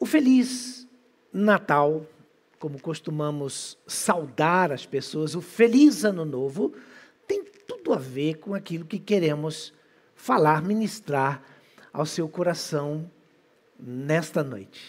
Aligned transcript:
O 0.00 0.06
Feliz 0.06 0.88
Natal, 1.30 2.06
como 2.58 2.80
costumamos 2.80 3.76
saudar 3.86 4.72
as 4.72 4.86
pessoas, 4.86 5.34
o 5.34 5.42
Feliz 5.42 6.06
Ano 6.06 6.24
Novo, 6.24 6.72
tem 7.28 7.44
tudo 7.68 7.92
a 7.92 7.98
ver 7.98 8.38
com 8.38 8.54
aquilo 8.54 8.86
que 8.86 8.98
queremos 8.98 9.74
falar, 10.14 10.62
ministrar 10.62 11.42
ao 11.92 12.06
seu 12.06 12.26
coração 12.30 13.10
nesta 13.78 14.42
noite. 14.42 14.80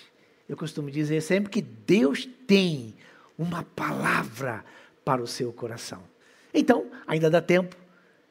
Eu 0.48 0.56
costumo 0.56 0.90
dizer 0.90 1.20
sempre 1.20 1.52
que 1.52 1.62
Deus 1.62 2.26
tem 2.48 2.96
uma 3.38 3.64
palavra 3.64 4.64
para 5.04 5.22
o 5.22 5.28
seu 5.28 5.52
coração. 5.52 6.04
Então, 6.54 6.90
ainda 7.06 7.30
dá 7.30 7.42
tempo, 7.42 7.76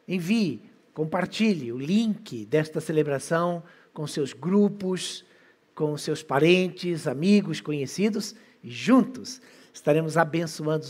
envie, 0.09 0.63
compartilhe 0.95 1.73
o 1.73 1.79
link 1.79 2.47
desta 2.47 2.81
celebração 2.81 3.63
com 3.93 4.07
seus 4.07 4.33
grupos, 4.33 5.27
com 5.75 5.97
seus 5.97 6.23
parentes, 6.23 7.07
amigos, 7.07 7.61
conhecidos, 7.61 8.35
e 8.63 8.71
juntos 8.71 9.41
estaremos 9.73 10.17
abençoando 10.17 10.87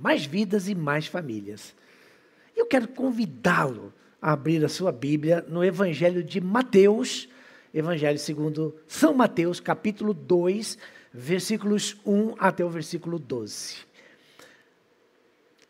mais 0.00 0.24
vidas 0.24 0.68
e 0.68 0.74
mais 0.74 1.06
famílias. 1.06 1.74
Eu 2.56 2.66
quero 2.66 2.88
convidá-lo 2.88 3.92
a 4.20 4.32
abrir 4.32 4.64
a 4.64 4.68
sua 4.68 4.92
Bíblia 4.92 5.44
no 5.48 5.64
Evangelho 5.64 6.22
de 6.22 6.40
Mateus, 6.40 7.28
Evangelho 7.72 8.18
segundo 8.18 8.76
São 8.86 9.14
Mateus, 9.14 9.58
capítulo 9.58 10.12
2, 10.12 10.78
versículos 11.12 11.96
1 12.04 12.34
até 12.38 12.64
o 12.64 12.68
versículo 12.68 13.18
12. 13.18 13.76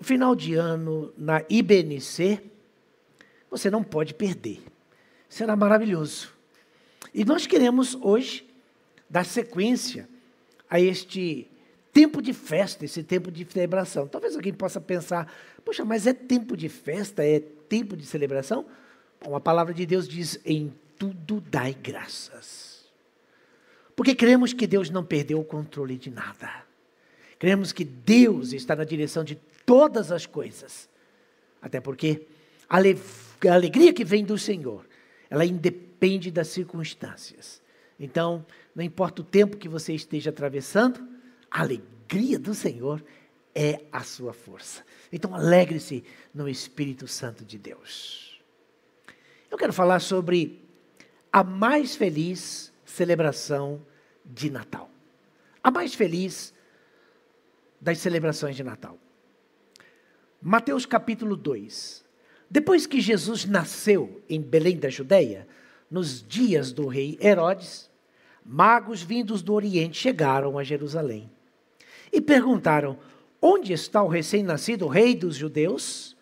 O 0.01 0.05
final 0.05 0.34
de 0.34 0.55
ano 0.55 1.12
na 1.17 1.45
IBNC, 1.48 2.41
você 3.48 3.70
não 3.70 3.84
pode 3.84 4.14
perder. 4.14 4.61
Será 5.29 5.55
maravilhoso. 5.55 6.33
E 7.15 7.25
nós 7.25 7.47
queremos 7.47 7.95
hoje 7.95 8.49
dar 9.09 9.25
sequência 9.25 10.09
a 10.69 10.81
este 10.81 11.51
tempo 11.93 12.23
de 12.23 12.33
festa, 12.33 12.85
esse 12.85 13.03
tempo 13.03 13.31
de 13.31 13.45
celebração. 13.45 14.09
Talvez 14.09 14.35
alguém 14.35 14.55
possa 14.55 14.81
pensar, 14.81 15.31
poxa, 15.65 15.85
mas 15.85 16.07
é 16.07 16.15
tempo 16.15 16.57
de 16.57 16.69
festa, 16.69 17.25
é 17.25 17.41
tempo 17.41 17.97
de 17.97 18.07
celebração? 18.07 18.65
Bom, 19.23 19.37
a 19.37 19.41
palavra 19.41 19.75
de 19.75 19.85
Deus 19.85 20.09
diz: 20.09 20.41
em 20.45 20.73
tudo 20.99 21.41
dai 21.41 21.75
graças. 21.75 22.85
Porque 23.95 24.15
cremos 24.15 24.53
que 24.53 24.67
Deus 24.67 24.89
não 24.89 25.05
perdeu 25.05 25.39
o 25.39 25.45
controle 25.45 25.99
de 25.99 26.11
nada. 26.11 26.65
Cremos 27.39 27.73
que 27.73 27.85
Deus 27.85 28.53
está 28.53 28.75
na 28.75 28.85
direção 28.85 29.23
de 29.23 29.35
todas 29.67 30.11
as 30.11 30.25
coisas. 30.27 30.89
Até 31.61 31.81
porque 31.81 32.27
a 32.69 32.77
alegria 33.53 33.93
que 33.93 34.05
vem 34.05 34.25
do 34.25 34.39
Senhor, 34.39 34.87
ela 35.33 35.47
independe 35.47 36.31
das 36.31 36.49
circunstâncias. 36.49 37.63
Então, 37.99 38.45
não 38.75 38.85
importa 38.85 39.23
o 39.23 39.25
tempo 39.25 39.57
que 39.57 39.67
você 39.67 39.95
esteja 39.95 40.29
atravessando, 40.29 41.09
a 41.51 41.63
alegria 41.63 42.39
do 42.39 42.55
Senhor 42.55 43.03
é 43.55 43.81
a 43.91 44.03
sua 44.03 44.35
força. 44.35 44.85
Então, 45.11 45.35
alegre-se 45.35 46.05
no 46.35 46.51
Espírito 46.51 47.09
Santo 47.09 47.47
de 47.47 47.57
Deus. 47.57 48.42
Eu 49.51 49.57
quero 49.57 49.73
falar 49.73 50.01
sobre 50.01 50.63
a 51.33 51.42
mais 51.42 51.97
feliz 51.97 52.71
celebração 52.85 53.81
de 54.27 54.51
Natal. 54.51 54.91
A 55.65 55.71
mais 55.71 55.95
feliz 55.95 56.53
das 57.81 57.97
celebrações 57.97 58.55
de 58.55 58.63
Natal. 58.63 58.98
Mateus 60.42 60.85
capítulo 60.85 61.39
2. 61.39 62.05
Depois 62.52 62.86
que 62.86 63.01
Jesus 63.01 63.46
nasceu 63.46 64.20
em 64.29 64.39
Belém 64.39 64.77
da 64.77 64.90
Judéia, 64.90 65.48
nos 65.90 66.23
dias 66.23 66.70
do 66.70 66.86
rei 66.86 67.18
Herodes, 67.18 67.90
magos 68.45 69.02
vindos 69.02 69.40
do 69.40 69.55
Oriente 69.55 69.96
chegaram 69.96 70.58
a 70.58 70.62
Jerusalém 70.62 71.30
e 72.12 72.20
perguntaram: 72.20 72.98
Onde 73.41 73.73
está 73.73 74.02
o 74.02 74.08
recém-nascido 74.08 74.86
rei 74.86 75.14
dos 75.14 75.35
judeus? 75.35 76.14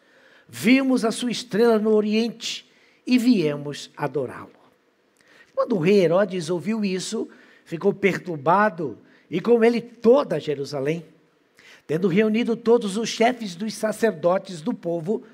Vimos 0.49 1.05
a 1.05 1.11
sua 1.11 1.33
estrela 1.33 1.81
no 1.81 1.91
Oriente 1.91 2.65
e 3.05 3.19
viemos 3.19 3.91
adorá-lo. 3.97 4.53
Quando 5.53 5.75
o 5.75 5.81
rei 5.81 6.05
Herodes 6.05 6.49
ouviu 6.49 6.85
isso, 6.85 7.29
ficou 7.65 7.93
perturbado 7.93 8.97
e 9.29 9.41
com 9.41 9.65
ele 9.65 9.81
toda 9.81 10.39
Jerusalém. 10.39 11.05
Tendo 11.89 12.07
reunido 12.07 12.55
todos 12.55 12.97
os 12.97 13.09
chefes 13.09 13.57
dos 13.57 13.75
sacerdotes 13.75 14.61
do 14.61 14.73
povo 14.73 15.25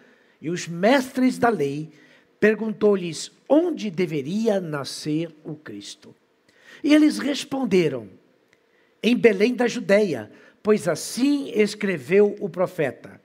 e 0.41 0.51
os 0.51 0.69
mestres 0.69 1.39
da 1.39 1.49
lei, 1.49 1.91
perguntou-lhes 2.39 3.33
onde 3.49 3.91
deveria 3.91 4.61
nascer 4.61 5.35
o 5.45 5.55
Cristo. 5.55 6.15
E 6.83 6.95
eles 6.95 7.19
responderam: 7.19 8.09
Em 9.03 9.17
Belém 9.17 9.55
da 9.55 9.67
Judéia, 9.67 10.31
pois 10.63 10.89
assim 10.89 11.51
escreveu 11.55 12.37
o 12.41 12.49
profeta. 12.49 13.21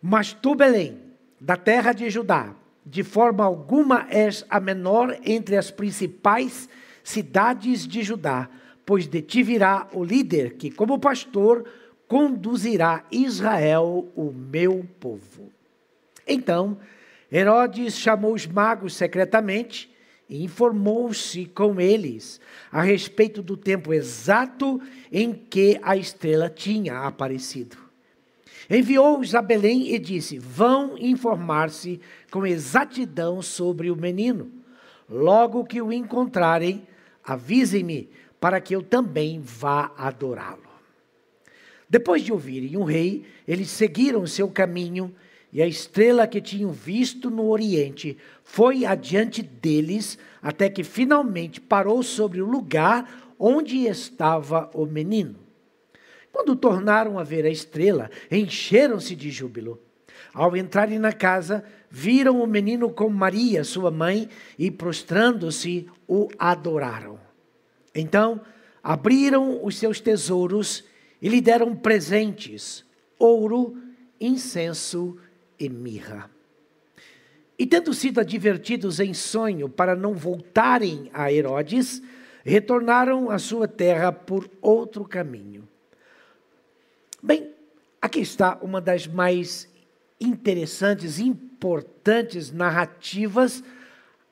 Mas 0.00 0.32
tu, 0.32 0.54
Belém, 0.54 0.98
da 1.40 1.56
terra 1.56 1.92
de 1.92 2.08
Judá, 2.08 2.54
de 2.84 3.02
forma 3.02 3.44
alguma 3.44 4.06
és 4.10 4.44
a 4.48 4.58
menor 4.58 5.18
entre 5.24 5.56
as 5.56 5.70
principais 5.70 6.68
cidades 7.02 7.86
de 7.86 8.02
Judá, 8.02 8.48
pois 8.84 9.06
de 9.06 9.22
ti 9.22 9.42
virá 9.42 9.88
o 9.92 10.02
líder 10.04 10.54
que, 10.54 10.70
como 10.70 10.98
pastor, 10.98 11.64
conduzirá 12.10 13.04
Israel, 13.12 14.08
o 14.16 14.32
meu 14.32 14.84
povo. 14.98 15.52
Então, 16.26 16.76
Herodes 17.32 17.96
chamou 17.96 18.34
os 18.34 18.48
magos 18.48 18.94
secretamente 18.94 19.88
e 20.28 20.42
informou-se 20.42 21.46
com 21.46 21.80
eles 21.80 22.40
a 22.72 22.82
respeito 22.82 23.40
do 23.40 23.56
tempo 23.56 23.94
exato 23.94 24.82
em 25.12 25.32
que 25.32 25.78
a 25.84 25.96
estrela 25.96 26.50
tinha 26.50 26.98
aparecido. 26.98 27.76
Enviou-os 28.68 29.32
a 29.36 29.40
Belém 29.40 29.94
e 29.94 29.98
disse: 30.00 30.36
Vão 30.36 30.98
informar-se 30.98 32.00
com 32.28 32.44
exatidão 32.44 33.40
sobre 33.40 33.88
o 33.88 33.94
menino. 33.94 34.50
Logo 35.08 35.64
que 35.64 35.80
o 35.80 35.92
encontrarem, 35.92 36.84
avisem-me, 37.22 38.10
para 38.40 38.60
que 38.60 38.74
eu 38.74 38.82
também 38.82 39.40
vá 39.40 39.92
adorá-lo. 39.96 40.69
Depois 41.90 42.22
de 42.22 42.32
ouvirem 42.32 42.76
o 42.76 42.84
rei, 42.84 43.24
eles 43.48 43.68
seguiram 43.68 44.24
seu 44.24 44.48
caminho 44.48 45.12
e 45.52 45.60
a 45.60 45.66
estrela 45.66 46.28
que 46.28 46.40
tinham 46.40 46.70
visto 46.70 47.28
no 47.28 47.48
oriente 47.48 48.16
foi 48.44 48.84
adiante 48.84 49.42
deles, 49.42 50.16
até 50.40 50.70
que 50.70 50.84
finalmente 50.84 51.60
parou 51.60 52.00
sobre 52.04 52.40
o 52.40 52.46
lugar 52.46 53.34
onde 53.36 53.86
estava 53.86 54.70
o 54.72 54.86
menino. 54.86 55.34
Quando 56.30 56.54
tornaram 56.54 57.18
a 57.18 57.24
ver 57.24 57.44
a 57.44 57.50
estrela, 57.50 58.08
encheram-se 58.30 59.16
de 59.16 59.28
júbilo. 59.28 59.80
Ao 60.32 60.56
entrarem 60.56 61.00
na 61.00 61.12
casa, 61.12 61.64
viram 61.90 62.40
o 62.40 62.46
menino 62.46 62.88
com 62.90 63.08
Maria, 63.08 63.64
sua 63.64 63.90
mãe, 63.90 64.28
e 64.56 64.70
prostrando-se, 64.70 65.88
o 66.06 66.28
adoraram. 66.38 67.18
Então, 67.92 68.40
abriram 68.80 69.64
os 69.64 69.76
seus 69.76 70.00
tesouros 70.00 70.84
e 71.20 71.28
lhe 71.28 71.40
deram 71.40 71.74
presentes: 71.74 72.84
ouro, 73.18 73.76
incenso 74.20 75.16
e 75.58 75.68
mirra. 75.68 76.30
E 77.58 77.66
tendo 77.66 77.92
sido 77.92 78.20
advertidos 78.20 79.00
em 79.00 79.12
sonho 79.12 79.68
para 79.68 79.94
não 79.94 80.14
voltarem 80.14 81.10
a 81.12 81.30
Herodes, 81.30 82.02
retornaram 82.42 83.30
à 83.30 83.38
sua 83.38 83.68
terra 83.68 84.10
por 84.10 84.50
outro 84.62 85.04
caminho. 85.04 85.68
Bem, 87.22 87.52
aqui 88.00 88.20
está 88.20 88.58
uma 88.62 88.80
das 88.80 89.06
mais 89.06 89.68
interessantes, 90.18 91.18
importantes 91.18 92.50
narrativas 92.50 93.62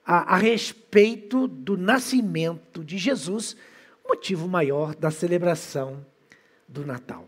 a, 0.06 0.34
a 0.34 0.36
respeito 0.38 1.46
do 1.46 1.76
nascimento 1.76 2.82
de 2.82 2.96
Jesus, 2.96 3.54
motivo 4.08 4.48
maior 4.48 4.94
da 4.94 5.10
celebração 5.10 6.02
do 6.68 6.84
Natal. 6.84 7.26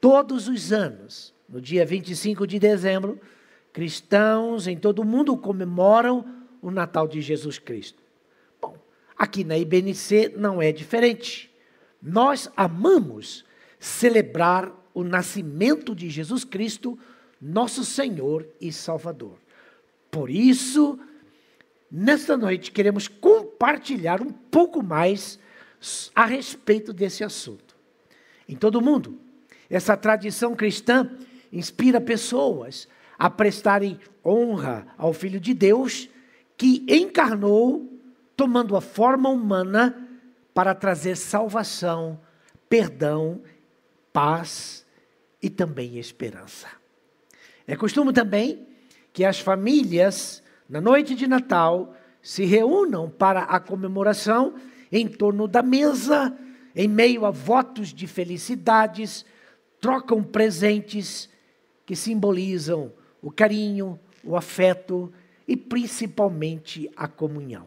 Todos 0.00 0.46
os 0.46 0.72
anos, 0.72 1.34
no 1.48 1.60
dia 1.60 1.84
25 1.86 2.46
de 2.46 2.58
dezembro, 2.58 3.18
cristãos 3.72 4.66
em 4.66 4.76
todo 4.76 5.00
o 5.00 5.04
mundo 5.04 5.36
comemoram 5.36 6.24
o 6.60 6.70
Natal 6.70 7.08
de 7.08 7.20
Jesus 7.20 7.58
Cristo. 7.58 8.02
Bom, 8.60 8.76
aqui 9.16 9.42
na 9.42 9.56
IBNC 9.56 10.34
não 10.36 10.60
é 10.60 10.70
diferente. 10.70 11.50
Nós 12.02 12.50
amamos 12.56 13.44
celebrar 13.78 14.72
o 14.92 15.02
nascimento 15.02 15.94
de 15.94 16.08
Jesus 16.08 16.44
Cristo, 16.44 16.98
nosso 17.40 17.84
Senhor 17.84 18.46
e 18.60 18.72
Salvador. 18.72 19.38
Por 20.10 20.30
isso, 20.30 20.98
nesta 21.90 22.36
noite 22.36 22.72
queremos 22.72 23.08
compartilhar 23.08 24.22
um 24.22 24.30
pouco 24.30 24.82
mais 24.82 25.38
a 26.14 26.24
respeito 26.24 26.92
desse 26.92 27.22
assunto. 27.22 27.65
Em 28.48 28.54
todo 28.54 28.76
o 28.76 28.82
mundo, 28.82 29.18
essa 29.68 29.96
tradição 29.96 30.54
cristã 30.54 31.10
inspira 31.52 32.00
pessoas 32.00 32.88
a 33.18 33.30
prestarem 33.30 33.98
honra 34.24 34.86
ao 34.96 35.12
Filho 35.12 35.40
de 35.40 35.54
Deus 35.54 36.08
que 36.56 36.84
encarnou, 36.88 37.92
tomando 38.36 38.76
a 38.76 38.80
forma 38.80 39.28
humana, 39.28 40.08
para 40.54 40.74
trazer 40.74 41.16
salvação, 41.16 42.18
perdão, 42.68 43.42
paz 44.12 44.86
e 45.42 45.50
também 45.50 45.98
esperança. 45.98 46.68
É 47.66 47.76
costume 47.76 48.12
também 48.12 48.66
que 49.12 49.24
as 49.24 49.38
famílias, 49.40 50.42
na 50.68 50.80
noite 50.80 51.14
de 51.14 51.26
Natal, 51.26 51.94
se 52.22 52.44
reúnam 52.44 53.10
para 53.10 53.42
a 53.42 53.60
comemoração 53.60 54.54
em 54.90 55.06
torno 55.06 55.46
da 55.46 55.62
mesa, 55.62 56.36
em 56.76 56.86
meio 56.86 57.24
a 57.24 57.30
votos 57.30 57.88
de 57.88 58.06
felicidades, 58.06 59.24
trocam 59.80 60.22
presentes 60.22 61.26
que 61.86 61.96
simbolizam 61.96 62.92
o 63.22 63.30
carinho, 63.30 63.98
o 64.22 64.36
afeto 64.36 65.10
e 65.48 65.56
principalmente 65.56 66.90
a 66.94 67.08
comunhão. 67.08 67.66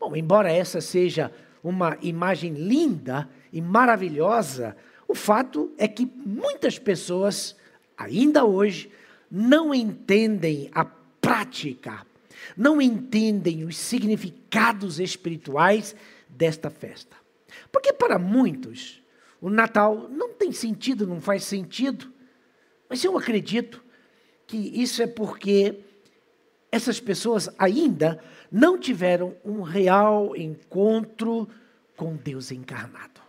Bom, 0.00 0.16
embora 0.16 0.50
essa 0.50 0.80
seja 0.80 1.30
uma 1.62 1.98
imagem 2.00 2.54
linda 2.54 3.28
e 3.52 3.60
maravilhosa, 3.60 4.74
o 5.06 5.14
fato 5.14 5.70
é 5.76 5.86
que 5.86 6.10
muitas 6.24 6.78
pessoas, 6.78 7.54
ainda 7.96 8.44
hoje, 8.44 8.90
não 9.30 9.74
entendem 9.74 10.70
a 10.72 10.84
prática, 10.84 12.06
não 12.56 12.80
entendem 12.80 13.64
os 13.64 13.76
significados 13.76 14.98
espirituais 14.98 15.94
desta 16.28 16.70
festa. 16.70 17.27
Porque 17.70 17.92
para 17.92 18.18
muitos, 18.18 19.02
o 19.40 19.50
Natal 19.50 20.08
não 20.08 20.32
tem 20.34 20.52
sentido, 20.52 21.06
não 21.06 21.20
faz 21.20 21.44
sentido. 21.44 22.12
Mas 22.88 23.02
eu 23.04 23.16
acredito 23.16 23.82
que 24.46 24.56
isso 24.56 25.02
é 25.02 25.06
porque 25.06 25.80
essas 26.70 27.00
pessoas 27.00 27.48
ainda 27.58 28.22
não 28.50 28.78
tiveram 28.78 29.36
um 29.44 29.62
real 29.62 30.34
encontro 30.36 31.48
com 31.96 32.16
Deus 32.16 32.50
encarnado. 32.50 33.20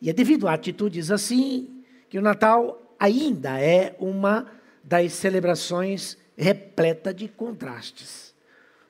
E 0.00 0.10
é 0.10 0.12
devido 0.12 0.46
a 0.46 0.52
atitudes 0.52 1.10
assim 1.10 1.82
que 2.08 2.18
o 2.18 2.22
Natal 2.22 2.94
ainda 2.98 3.60
é 3.60 3.96
uma 3.98 4.50
das 4.82 5.12
celebrações 5.12 6.16
repleta 6.36 7.12
de 7.12 7.28
contrastes. 7.28 8.34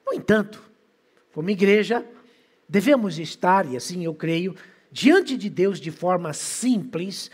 No 0.07 0.13
entanto, 0.13 0.63
como 1.33 1.51
igreja, 1.51 2.07
devemos 2.69 3.19
estar, 3.19 3.67
e 3.67 3.77
assim 3.77 4.05
eu 4.05 4.15
creio, 4.15 4.55
diante 4.91 5.37
de 5.37 5.49
Deus 5.49 5.81
de 5.81 5.91
forma 5.91 6.33
simples, 6.33 7.31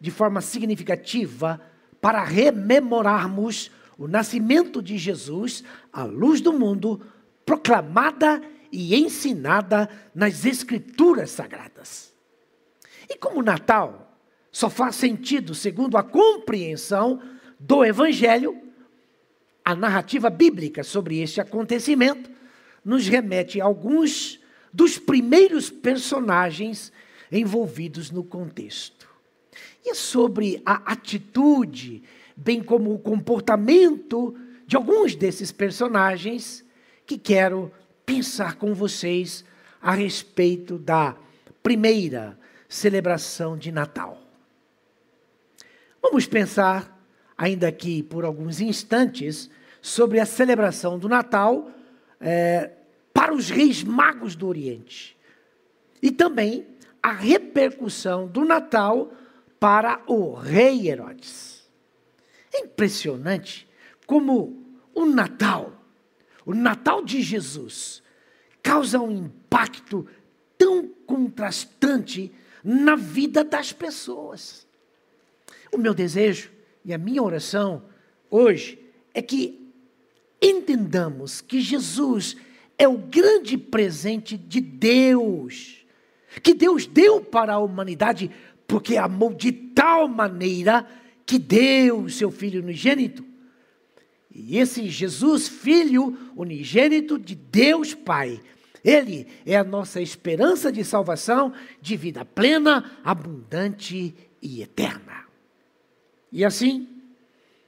de 0.00 0.10
forma 0.10 0.40
significativa, 0.40 1.60
para 2.00 2.22
rememorarmos 2.22 3.70
o 3.98 4.06
nascimento 4.06 4.80
de 4.80 4.96
Jesus, 4.96 5.64
a 5.92 6.04
luz 6.04 6.40
do 6.40 6.52
mundo, 6.52 7.04
proclamada 7.44 8.40
e 8.70 8.94
ensinada 8.94 9.88
nas 10.14 10.44
Escrituras 10.44 11.30
Sagradas. 11.30 12.12
E 13.08 13.16
como 13.16 13.42
Natal 13.42 14.16
só 14.52 14.70
faz 14.70 14.96
sentido 14.96 15.54
segundo 15.54 15.96
a 15.96 16.02
compreensão 16.02 17.20
do 17.58 17.84
Evangelho, 17.84 18.56
a 19.64 19.74
narrativa 19.74 20.30
bíblica 20.30 20.84
sobre 20.84 21.20
este 21.20 21.40
acontecimento 21.40 22.30
nos 22.84 23.06
remete 23.06 23.60
a 23.60 23.64
alguns 23.64 24.40
dos 24.72 24.98
primeiros 24.98 25.70
personagens 25.70 26.92
envolvidos 27.30 28.10
no 28.10 28.24
contexto. 28.24 29.08
E 29.84 29.90
é 29.90 29.94
sobre 29.94 30.62
a 30.64 30.92
atitude, 30.92 32.02
bem 32.36 32.62
como 32.62 32.92
o 32.92 32.98
comportamento 32.98 34.34
de 34.66 34.76
alguns 34.76 35.14
desses 35.14 35.50
personagens 35.50 36.64
que 37.06 37.16
quero 37.16 37.72
pensar 38.04 38.56
com 38.56 38.74
vocês 38.74 39.44
a 39.80 39.92
respeito 39.92 40.78
da 40.78 41.16
primeira 41.62 42.38
celebração 42.68 43.56
de 43.56 43.72
Natal. 43.72 44.20
Vamos 46.02 46.26
pensar, 46.26 46.98
ainda 47.36 47.68
aqui 47.68 48.02
por 48.02 48.24
alguns 48.24 48.60
instantes, 48.60 49.50
sobre 49.80 50.20
a 50.20 50.26
celebração 50.26 50.98
do 50.98 51.08
Natal 51.08 51.70
é, 52.20 52.70
para 53.28 53.34
os 53.34 53.50
reis 53.50 53.84
magos 53.84 54.34
do 54.34 54.48
Oriente. 54.48 55.14
E 56.00 56.10
também 56.10 56.66
a 57.02 57.12
repercussão 57.12 58.26
do 58.26 58.42
Natal 58.42 59.12
para 59.60 60.02
o 60.06 60.32
rei 60.32 60.88
Herodes. 60.88 61.68
É 62.54 62.60
impressionante 62.60 63.68
como 64.06 64.66
o 64.94 65.04
Natal, 65.04 65.78
o 66.46 66.54
Natal 66.54 67.04
de 67.04 67.20
Jesus, 67.20 68.02
causa 68.62 68.98
um 68.98 69.10
impacto 69.10 70.08
tão 70.56 70.88
contrastante 70.88 72.32
na 72.64 72.96
vida 72.96 73.44
das 73.44 73.74
pessoas. 73.74 74.66
O 75.70 75.76
meu 75.76 75.92
desejo 75.92 76.50
e 76.82 76.94
a 76.94 76.98
minha 76.98 77.22
oração 77.22 77.82
hoje 78.30 78.82
é 79.12 79.20
que 79.20 79.70
entendamos 80.40 81.42
que 81.42 81.60
Jesus 81.60 82.34
é 82.78 82.86
o 82.86 82.96
grande 82.96 83.58
presente 83.58 84.36
de 84.36 84.60
Deus, 84.60 85.84
que 86.42 86.54
Deus 86.54 86.86
deu 86.86 87.20
para 87.20 87.54
a 87.54 87.58
humanidade, 87.58 88.30
porque 88.66 88.96
amou 88.96 89.34
de 89.34 89.50
tal 89.50 90.06
maneira 90.06 90.86
que 91.26 91.38
deu 91.38 92.02
o 92.02 92.10
seu 92.10 92.30
Filho 92.30 92.62
unigênito. 92.62 93.24
E 94.32 94.56
esse 94.58 94.88
Jesus, 94.88 95.48
Filho 95.48 96.16
unigênito 96.36 97.18
de 97.18 97.34
Deus 97.34 97.94
Pai, 97.94 98.40
ele 98.84 99.26
é 99.44 99.56
a 99.56 99.64
nossa 99.64 100.00
esperança 100.00 100.70
de 100.70 100.84
salvação, 100.84 101.52
de 101.82 101.96
vida 101.96 102.24
plena, 102.24 102.98
abundante 103.02 104.14
e 104.40 104.62
eterna. 104.62 105.24
E 106.30 106.44
assim, 106.44 106.86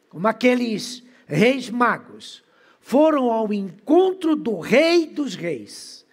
como 0.08 0.28
aqueles 0.28 1.02
reis 1.26 1.68
magos 1.68 2.42
foram 2.80 3.30
ao 3.30 3.52
encontro 3.52 4.34
do 4.34 4.58
Rei 4.58 5.06
dos 5.06 5.34
Reis 5.34 6.04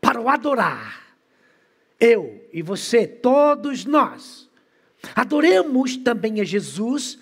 para 0.00 0.20
o 0.20 0.28
adorar. 0.28 1.16
Eu 2.00 2.44
e 2.52 2.62
você, 2.62 3.06
todos 3.06 3.84
nós, 3.84 4.50
adoremos 5.14 5.96
também 5.98 6.40
a 6.40 6.44
Jesus, 6.44 7.18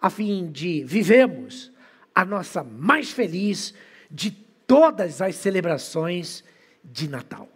a 0.00 0.08
fim 0.08 0.50
de 0.50 0.84
vivemos 0.84 1.72
a 2.14 2.24
nossa 2.24 2.62
mais 2.62 3.10
feliz 3.10 3.74
de 4.10 4.30
todas 4.66 5.20
as 5.20 5.34
celebrações 5.34 6.44
de 6.84 7.08
Natal. 7.08 7.48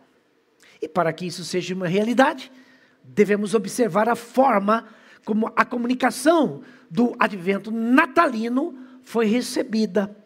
E 0.80 0.88
para 0.88 1.12
que 1.12 1.26
isso 1.26 1.44
seja 1.44 1.74
uma 1.74 1.86
realidade, 1.86 2.50
devemos 3.04 3.54
observar 3.54 4.08
a 4.08 4.16
forma 4.16 4.88
como 5.24 5.52
a 5.54 5.64
comunicação 5.64 6.62
do 6.90 7.14
advento 7.18 7.70
natalino 7.70 8.76
foi 9.02 9.26
recebida 9.26 10.16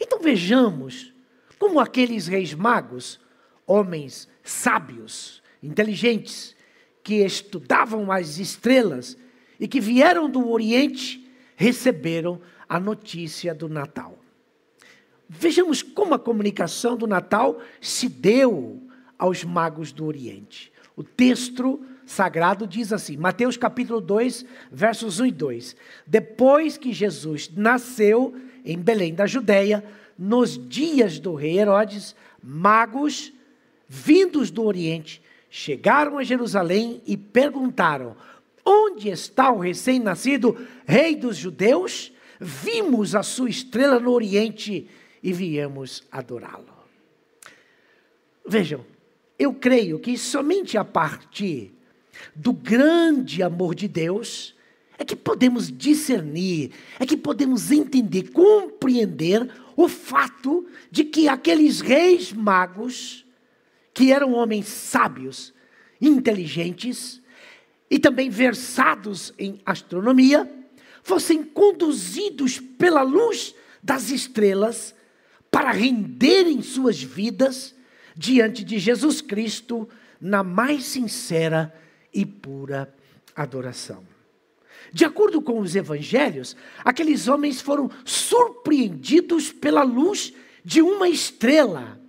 então 0.00 0.20
vejamos 0.20 1.12
como 1.58 1.80
aqueles 1.80 2.26
reis 2.26 2.54
magos, 2.54 3.20
homens 3.66 4.28
sábios, 4.42 5.42
inteligentes, 5.62 6.54
que 7.02 7.24
estudavam 7.24 8.10
as 8.10 8.38
estrelas 8.38 9.16
e 9.58 9.68
que 9.68 9.80
vieram 9.80 10.28
do 10.28 10.48
Oriente, 10.50 11.26
receberam 11.56 12.40
a 12.68 12.80
notícia 12.80 13.54
do 13.54 13.68
Natal. 13.68 14.18
Vejamos 15.28 15.82
como 15.82 16.14
a 16.14 16.18
comunicação 16.18 16.96
do 16.96 17.06
Natal 17.06 17.60
se 17.80 18.08
deu 18.08 18.82
aos 19.18 19.44
magos 19.44 19.92
do 19.92 20.04
Oriente. 20.04 20.72
O 20.96 21.02
texto 21.02 21.80
sagrado 22.06 22.66
diz 22.66 22.92
assim, 22.92 23.16
Mateus 23.16 23.56
capítulo 23.56 24.00
2, 24.00 24.44
versos 24.70 25.20
1 25.20 25.26
e 25.26 25.32
2. 25.32 25.76
Depois 26.06 26.76
que 26.76 26.92
Jesus 26.92 27.50
nasceu, 27.54 28.34
em 28.64 28.78
Belém 28.78 29.14
da 29.14 29.26
Judéia, 29.26 29.84
nos 30.18 30.56
dias 30.68 31.18
do 31.18 31.34
rei 31.34 31.58
Herodes, 31.58 32.14
magos 32.42 33.32
vindos 33.88 34.50
do 34.50 34.64
Oriente 34.64 35.20
chegaram 35.50 36.18
a 36.18 36.24
Jerusalém 36.24 37.00
e 37.06 37.16
perguntaram: 37.16 38.16
Onde 38.64 39.08
está 39.08 39.52
o 39.52 39.60
recém-nascido 39.60 40.66
rei 40.86 41.14
dos 41.14 41.36
judeus? 41.36 42.12
Vimos 42.40 43.14
a 43.14 43.22
sua 43.22 43.48
estrela 43.48 44.00
no 44.00 44.10
Oriente 44.10 44.88
e 45.22 45.32
viemos 45.32 46.02
adorá-lo. 46.10 46.74
Vejam, 48.46 48.84
eu 49.38 49.54
creio 49.54 49.98
que 49.98 50.18
somente 50.18 50.76
a 50.76 50.84
partir 50.84 51.72
do 52.34 52.52
grande 52.52 53.42
amor 53.42 53.74
de 53.74 53.88
Deus 53.88 54.53
é 54.98 55.04
que 55.04 55.16
podemos 55.16 55.70
discernir, 55.70 56.70
é 56.98 57.06
que 57.06 57.16
podemos 57.16 57.70
entender, 57.70 58.30
compreender 58.30 59.50
o 59.76 59.88
fato 59.88 60.66
de 60.90 61.04
que 61.04 61.28
aqueles 61.28 61.80
reis 61.80 62.32
magos, 62.32 63.26
que 63.92 64.12
eram 64.12 64.32
homens 64.32 64.66
sábios, 64.66 65.52
inteligentes 66.00 67.20
e 67.90 67.98
também 67.98 68.30
versados 68.30 69.32
em 69.38 69.60
astronomia, 69.64 70.50
fossem 71.02 71.42
conduzidos 71.42 72.58
pela 72.58 73.02
luz 73.02 73.54
das 73.82 74.10
estrelas 74.10 74.94
para 75.50 75.70
renderem 75.70 76.62
suas 76.62 77.02
vidas 77.02 77.74
diante 78.16 78.64
de 78.64 78.78
Jesus 78.78 79.20
Cristo 79.20 79.88
na 80.20 80.42
mais 80.42 80.84
sincera 80.84 81.74
e 82.12 82.24
pura 82.24 82.92
adoração. 83.36 84.13
De 84.94 85.04
acordo 85.04 85.42
com 85.42 85.58
os 85.58 85.74
evangelhos, 85.74 86.56
aqueles 86.84 87.26
homens 87.26 87.60
foram 87.60 87.90
surpreendidos 88.04 89.50
pela 89.50 89.82
luz 89.82 90.32
de 90.64 90.80
uma 90.80 91.08
estrela 91.08 92.00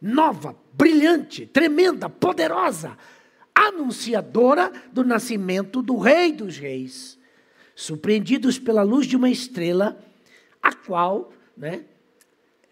nova, 0.00 0.56
brilhante, 0.72 1.44
tremenda, 1.44 2.08
poderosa, 2.08 2.96
anunciadora 3.54 4.72
do 4.94 5.04
nascimento 5.04 5.82
do 5.82 5.98
Rei 5.98 6.32
dos 6.32 6.56
Reis. 6.56 7.18
Surpreendidos 7.76 8.58
pela 8.58 8.82
luz 8.82 9.06
de 9.06 9.14
uma 9.14 9.28
estrela, 9.28 10.02
a 10.62 10.72
qual 10.72 11.34
né, 11.54 11.84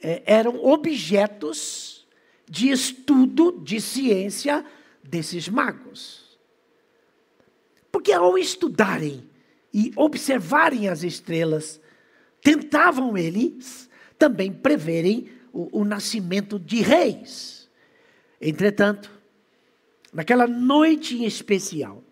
é, 0.01 0.23
eram 0.25 0.65
objetos 0.65 2.09
de 2.49 2.71
estudo, 2.71 3.61
de 3.63 3.79
ciência 3.79 4.65
desses 5.05 5.51
magos. 5.51 6.39
Porque 7.93 8.11
ao 8.11 8.39
estudarem 8.39 9.29
e 9.73 9.93
observarem 9.97 10.89
as 10.89 11.03
estrelas, 11.03 11.81
tentavam 12.43 13.17
eles 13.17 13.89
também 14.19 14.53
preverem 14.53 15.31
o, 15.53 15.81
o 15.81 15.85
nascimento 15.85 16.59
de 16.59 16.81
reis. 16.81 17.69
Entretanto, 18.41 19.11
naquela 20.13 20.47
noite 20.47 21.17
em 21.17 21.25
especial, 21.25 22.03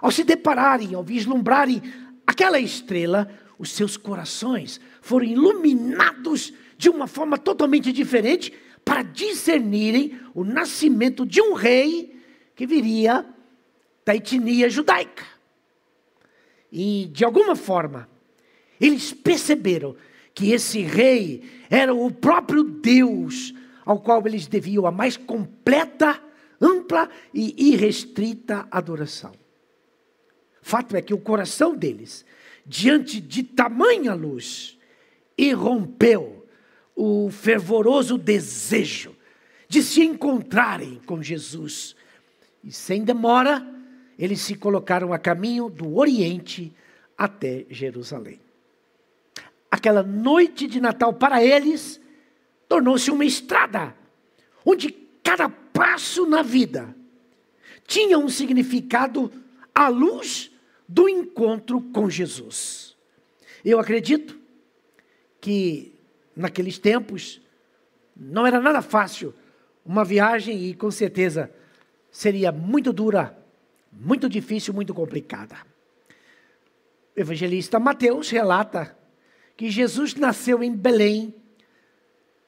ao 0.00 0.10
se 0.10 0.24
depararem, 0.24 0.94
ao 0.94 1.02
vislumbrarem 1.02 1.82
aquela 2.26 2.58
estrela, 2.58 3.30
os 3.58 3.72
seus 3.72 3.96
corações 3.96 4.80
foram 5.02 5.26
iluminados 5.26 6.52
de 6.78 6.88
uma 6.88 7.06
forma 7.06 7.36
totalmente 7.36 7.92
diferente 7.92 8.52
para 8.84 9.02
discernirem 9.02 10.18
o 10.34 10.44
nascimento 10.44 11.26
de 11.26 11.42
um 11.42 11.52
rei 11.52 12.18
que 12.54 12.66
viria 12.66 13.26
da 14.04 14.16
etnia 14.16 14.70
judaica. 14.70 15.39
E, 16.72 17.08
de 17.12 17.24
alguma 17.24 17.56
forma, 17.56 18.08
eles 18.80 19.12
perceberam 19.12 19.96
que 20.34 20.52
esse 20.52 20.80
rei 20.80 21.42
era 21.68 21.92
o 21.94 22.10
próprio 22.10 22.62
Deus 22.62 23.52
ao 23.84 24.00
qual 24.00 24.24
eles 24.26 24.46
deviam 24.46 24.86
a 24.86 24.90
mais 24.90 25.16
completa, 25.16 26.22
ampla 26.60 27.08
e 27.34 27.72
irrestrita 27.72 28.68
adoração. 28.70 29.32
Fato 30.62 30.96
é 30.96 31.02
que 31.02 31.14
o 31.14 31.18
coração 31.18 31.74
deles, 31.74 32.24
diante 32.64 33.20
de 33.20 33.42
tamanha 33.42 34.14
luz, 34.14 34.78
irrompeu 35.36 36.46
o 36.94 37.30
fervoroso 37.30 38.18
desejo 38.18 39.16
de 39.68 39.82
se 39.82 40.02
encontrarem 40.02 41.00
com 41.06 41.22
Jesus. 41.22 41.96
E 42.62 42.70
sem 42.70 43.02
demora, 43.02 43.66
eles 44.20 44.42
se 44.42 44.54
colocaram 44.54 45.14
a 45.14 45.18
caminho 45.18 45.70
do 45.70 45.96
Oriente 45.96 46.76
até 47.16 47.64
Jerusalém. 47.70 48.38
Aquela 49.70 50.02
noite 50.02 50.66
de 50.66 50.78
Natal 50.78 51.14
para 51.14 51.42
eles 51.42 51.98
tornou-se 52.68 53.10
uma 53.10 53.24
estrada, 53.24 53.96
onde 54.62 54.90
cada 55.22 55.48
passo 55.48 56.26
na 56.26 56.42
vida 56.42 56.94
tinha 57.86 58.18
um 58.18 58.28
significado 58.28 59.32
à 59.74 59.88
luz 59.88 60.52
do 60.86 61.08
encontro 61.08 61.80
com 61.80 62.10
Jesus. 62.10 62.94
Eu 63.64 63.80
acredito 63.80 64.38
que 65.40 65.94
naqueles 66.36 66.78
tempos 66.78 67.40
não 68.14 68.46
era 68.46 68.60
nada 68.60 68.82
fácil 68.82 69.32
uma 69.82 70.04
viagem 70.04 70.66
e 70.66 70.74
com 70.74 70.90
certeza 70.90 71.50
seria 72.10 72.52
muito 72.52 72.92
dura 72.92 73.39
muito 73.92 74.28
difícil, 74.28 74.72
muito 74.72 74.94
complicada. 74.94 75.56
O 77.16 77.20
evangelista 77.20 77.78
Mateus 77.78 78.30
relata 78.30 78.96
que 79.56 79.70
Jesus 79.70 80.14
nasceu 80.14 80.62
em 80.62 80.74
Belém, 80.74 81.34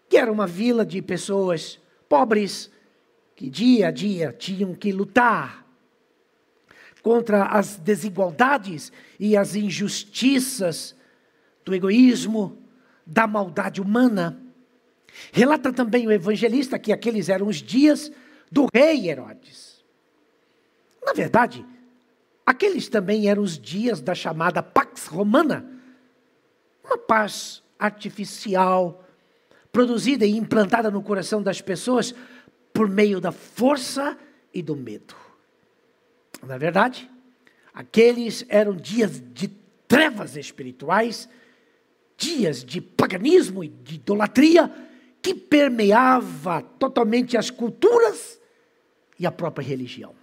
que 0.09 0.17
era 0.17 0.31
uma 0.31 0.47
vila 0.47 0.85
de 0.85 1.03
pessoas 1.03 1.81
pobres 2.09 2.71
que 3.35 3.51
dia 3.51 3.89
a 3.89 3.91
dia 3.91 4.33
tinham 4.33 4.75
que 4.75 4.93
lutar 4.93 5.67
contra 7.03 7.45
as 7.47 7.77
desigualdades 7.77 8.93
e 9.19 9.37
as 9.37 9.57
injustiças 9.57 10.95
do 11.65 11.75
egoísmo, 11.75 12.59
da 13.05 13.27
maldade 13.27 13.81
humana. 13.81 14.41
Relata 15.33 15.73
também 15.73 16.07
o 16.07 16.13
evangelista 16.13 16.79
que 16.79 16.93
aqueles 16.93 17.29
eram 17.29 17.49
os 17.49 17.57
dias 17.57 18.13
do 18.51 18.67
rei 18.73 19.11
Herodes. 19.11 19.72
Na 21.05 21.13
verdade, 21.13 21.65
aqueles 22.47 22.89
também 22.89 23.29
eram 23.29 23.43
os 23.43 23.59
dias 23.59 24.01
da 24.01 24.15
chamada 24.15 24.63
Pax 24.63 25.07
Romana, 25.07 25.69
uma 26.85 26.99
paz 26.99 27.63
artificial, 27.79 29.05
produzida 29.73 30.25
e 30.25 30.37
implantada 30.37 30.91
no 30.91 31.03
coração 31.03 31.43
das 31.43 31.61
pessoas 31.61 32.15
por 32.73 32.89
meio 32.89 33.21
da 33.21 33.33
força 33.33 34.17
e 34.53 34.63
do 34.63 34.77
medo. 34.77 35.15
Na 36.43 36.59
verdade, 36.59 37.11
aqueles 37.73 38.45
eram 38.49 38.75
dias 38.75 39.23
de 39.33 39.49
trevas 39.89 40.37
espirituais, 40.37 41.29
dias 42.17 42.65
de 42.65 42.81
paganismo 42.81 43.65
e 43.65 43.69
de 43.69 43.97
idolatria 43.97 44.73
que 45.21 45.35
permeava 45.35 46.63
totalmente 46.63 47.37
as 47.37 47.51
culturas 47.51 48.41
e 49.19 49.27
a 49.27 49.31
própria 49.31 49.65
religião. 49.65 50.15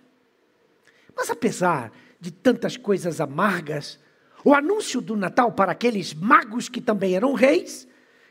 Mas 1.20 1.30
apesar 1.30 1.92
de 2.18 2.32
tantas 2.32 2.78
coisas 2.78 3.20
amargas, 3.20 4.00
o 4.42 4.54
anúncio 4.54 5.02
do 5.02 5.18
Natal 5.18 5.52
para 5.52 5.74
aqueles 5.74 6.14
magos 6.14 6.70
que 6.70 6.80
também 6.80 7.14
eram 7.14 7.34
reis 7.34 7.86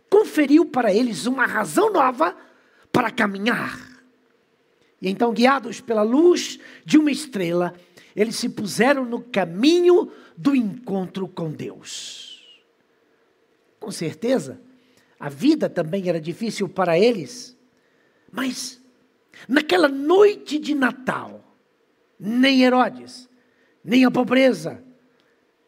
conferiu 0.09 0.65
para 0.65 0.91
eles 0.91 1.27
uma 1.27 1.45
razão 1.45 1.93
nova 1.93 2.35
para 2.91 3.11
caminhar. 3.11 3.79
E 5.03 5.11
então, 5.11 5.35
guiados 5.35 5.83
pela 5.83 6.01
luz 6.01 6.59
de 6.83 6.97
uma 6.97 7.11
estrela, 7.11 7.75
eles 8.17 8.37
se 8.37 8.49
puseram 8.49 9.05
no 9.05 9.21
caminho 9.21 10.11
do 10.35 10.57
encontro 10.57 11.29
com 11.29 11.51
Deus. 11.51 12.65
Com 13.79 13.91
certeza, 13.91 14.63
a 15.21 15.29
vida 15.29 15.69
também 15.69 16.09
era 16.09 16.19
difícil 16.19 16.71
para 16.71 16.99
eles, 16.99 17.55
mas 18.33 18.81
naquela 19.47 19.89
noite 19.89 20.59
de 20.59 20.75
Natal, 20.75 21.48
nem 22.19 22.63
Herodes, 22.63 23.29
nem 23.85 24.05
a 24.05 24.11
pobreza, 24.11 24.83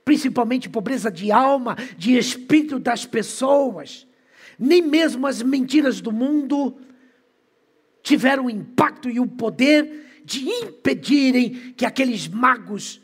principalmente 0.04 0.68
pobreza 0.68 1.10
de 1.10 1.30
alma, 1.30 1.76
de 1.96 2.16
espírito 2.16 2.78
das 2.78 3.06
pessoas, 3.06 4.06
nem 4.58 4.82
mesmo 4.82 5.26
as 5.26 5.42
mentiras 5.42 6.00
do 6.00 6.12
mundo 6.12 6.76
tiveram 8.02 8.46
o 8.46 8.50
impacto 8.50 9.08
e 9.08 9.20
o 9.20 9.26
poder 9.26 10.22
de 10.24 10.48
impedirem 10.48 11.72
que 11.76 11.86
aqueles 11.86 12.28
magos 12.28 13.00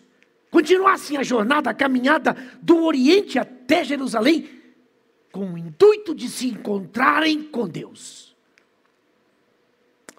continuassem 0.50 1.16
a 1.16 1.22
jornada, 1.22 1.70
a 1.70 1.74
caminhada 1.74 2.36
do 2.62 2.84
Oriente 2.84 3.38
até 3.38 3.84
Jerusalém, 3.84 4.48
com 5.30 5.52
o 5.52 5.58
intuito 5.58 6.14
de 6.14 6.28
se 6.28 6.48
encontrarem 6.48 7.42
com 7.42 7.68
Deus. 7.68 8.34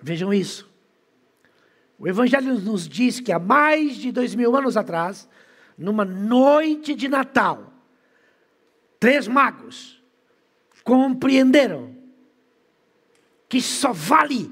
Vejam 0.01 0.33
isso. 0.33 0.69
O 1.99 2.07
Evangelho 2.07 2.59
nos 2.59 2.87
diz 2.87 3.19
que 3.19 3.31
há 3.31 3.39
mais 3.39 3.95
de 3.95 4.11
dois 4.11 4.35
mil 4.35 4.55
anos 4.55 4.77
atrás, 4.77 5.27
numa 5.77 6.05
noite 6.05 6.93
de 6.93 7.07
Natal, 7.07 7.73
três 8.99 9.27
magos 9.27 10.01
compreenderam 10.83 11.95
que 13.49 13.61
só 13.61 13.91
vale 13.91 14.51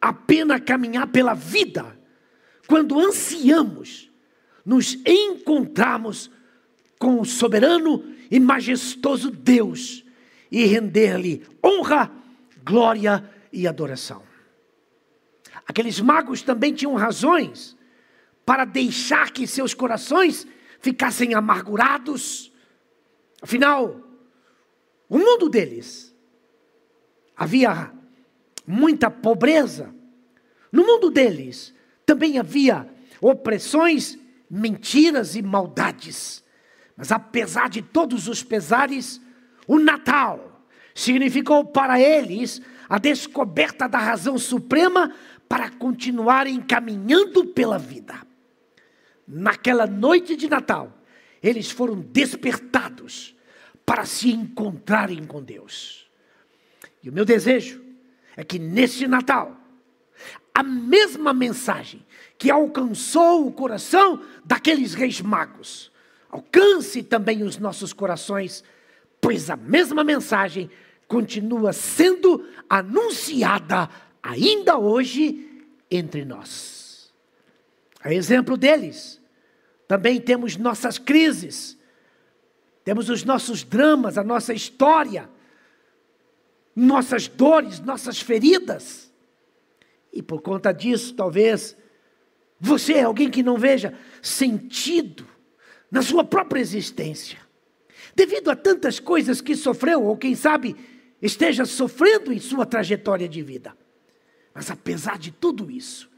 a 0.00 0.12
pena 0.12 0.60
caminhar 0.60 1.08
pela 1.08 1.34
vida 1.34 1.98
quando 2.66 2.98
ansiamos 2.98 4.10
nos 4.64 4.98
encontrarmos 5.06 6.30
com 6.98 7.20
o 7.20 7.24
soberano 7.24 8.04
e 8.30 8.40
majestoso 8.40 9.30
Deus 9.30 10.04
e 10.50 10.64
render-lhe 10.64 11.42
honra, 11.62 12.10
glória 12.64 13.28
e 13.52 13.66
adoração. 13.66 14.22
Aqueles 15.66 16.00
magos 16.00 16.42
também 16.42 16.74
tinham 16.74 16.94
razões 16.94 17.76
para 18.44 18.64
deixar 18.64 19.30
que 19.30 19.46
seus 19.46 19.72
corações 19.72 20.46
ficassem 20.80 21.34
amargurados. 21.34 22.52
Afinal, 23.40 24.00
o 25.08 25.18
mundo 25.18 25.48
deles 25.48 26.14
havia 27.36 27.92
muita 28.66 29.10
pobreza. 29.10 29.94
No 30.70 30.86
mundo 30.86 31.10
deles 31.10 31.74
também 32.04 32.38
havia 32.38 32.88
opressões, 33.20 34.18
mentiras 34.50 35.34
e 35.34 35.42
maldades. 35.42 36.44
Mas 36.96 37.10
apesar 37.10 37.68
de 37.68 37.80
todos 37.80 38.28
os 38.28 38.42
pesares, 38.42 39.20
o 39.66 39.78
Natal 39.78 40.66
significou 40.94 41.64
para 41.64 41.98
eles 41.98 42.60
a 42.88 42.98
descoberta 42.98 43.88
da 43.88 43.98
razão 43.98 44.38
suprema 44.38 45.14
para 45.48 45.70
continuarem 45.70 46.60
caminhando 46.60 47.46
pela 47.46 47.78
vida. 47.78 48.26
Naquela 49.26 49.86
noite 49.86 50.36
de 50.36 50.48
Natal, 50.48 50.92
eles 51.42 51.70
foram 51.70 52.00
despertados 52.00 53.34
para 53.84 54.04
se 54.04 54.30
encontrarem 54.30 55.24
com 55.24 55.42
Deus. 55.42 56.08
E 57.02 57.08
o 57.08 57.12
meu 57.12 57.24
desejo 57.24 57.84
é 58.36 58.42
que 58.42 58.58
neste 58.58 59.06
Natal, 59.06 59.56
a 60.54 60.62
mesma 60.62 61.32
mensagem 61.32 62.04
que 62.38 62.50
alcançou 62.50 63.46
o 63.46 63.52
coração 63.52 64.22
daqueles 64.44 64.94
reis 64.94 65.20
magos, 65.20 65.92
alcance 66.30 67.02
também 67.02 67.42
os 67.42 67.58
nossos 67.58 67.92
corações, 67.92 68.64
pois 69.20 69.50
a 69.50 69.56
mesma 69.56 70.02
mensagem 70.02 70.70
continua 71.06 71.72
sendo 71.72 72.46
anunciada 72.68 73.88
ainda 74.24 74.78
hoje 74.78 75.66
entre 75.90 76.24
nós. 76.24 77.12
A 78.02 78.12
exemplo 78.12 78.56
deles, 78.56 79.20
também 79.86 80.18
temos 80.18 80.56
nossas 80.56 80.98
crises, 80.98 81.78
temos 82.82 83.10
os 83.10 83.22
nossos 83.22 83.62
dramas, 83.62 84.16
a 84.16 84.24
nossa 84.24 84.54
história, 84.54 85.28
nossas 86.74 87.28
dores, 87.28 87.80
nossas 87.80 88.18
feridas. 88.18 89.12
E 90.10 90.22
por 90.22 90.40
conta 90.40 90.72
disso, 90.72 91.14
talvez 91.14 91.76
você 92.58 92.94
é 92.94 93.02
alguém 93.02 93.30
que 93.30 93.42
não 93.42 93.58
veja 93.58 93.94
sentido 94.22 95.26
na 95.90 96.00
sua 96.00 96.24
própria 96.24 96.60
existência, 96.60 97.38
devido 98.14 98.50
a 98.50 98.56
tantas 98.56 98.98
coisas 98.98 99.40
que 99.40 99.54
sofreu, 99.54 100.02
ou 100.02 100.16
quem 100.16 100.34
sabe 100.34 100.74
esteja 101.20 101.64
sofrendo 101.66 102.32
em 102.32 102.38
sua 102.38 102.64
trajetória 102.64 103.28
de 103.28 103.42
vida. 103.42 103.76
Mas 104.54 104.70
apesar 104.70 105.18
de 105.18 105.32
tudo 105.32 105.70
isso, 105.70 106.08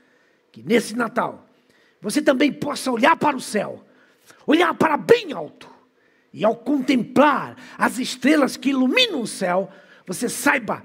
que 0.53 0.63
nesse 0.63 0.95
Natal 0.95 1.49
você 2.01 2.21
também 2.21 2.53
possa 2.53 2.93
olhar 2.93 3.17
para 3.17 3.37
o 3.37 3.41
céu, 3.41 3.83
olhar 4.47 4.75
para 4.75 4.97
bem 4.97 5.33
alto, 5.33 5.69
e 6.33 6.45
ao 6.45 6.55
contemplar 6.55 7.57
as 7.79 7.99
estrelas 7.99 8.57
que 8.57 8.69
iluminam 8.69 9.23
o 9.23 9.27
céu, 9.27 9.71
você 10.07 10.29
saiba 10.29 10.85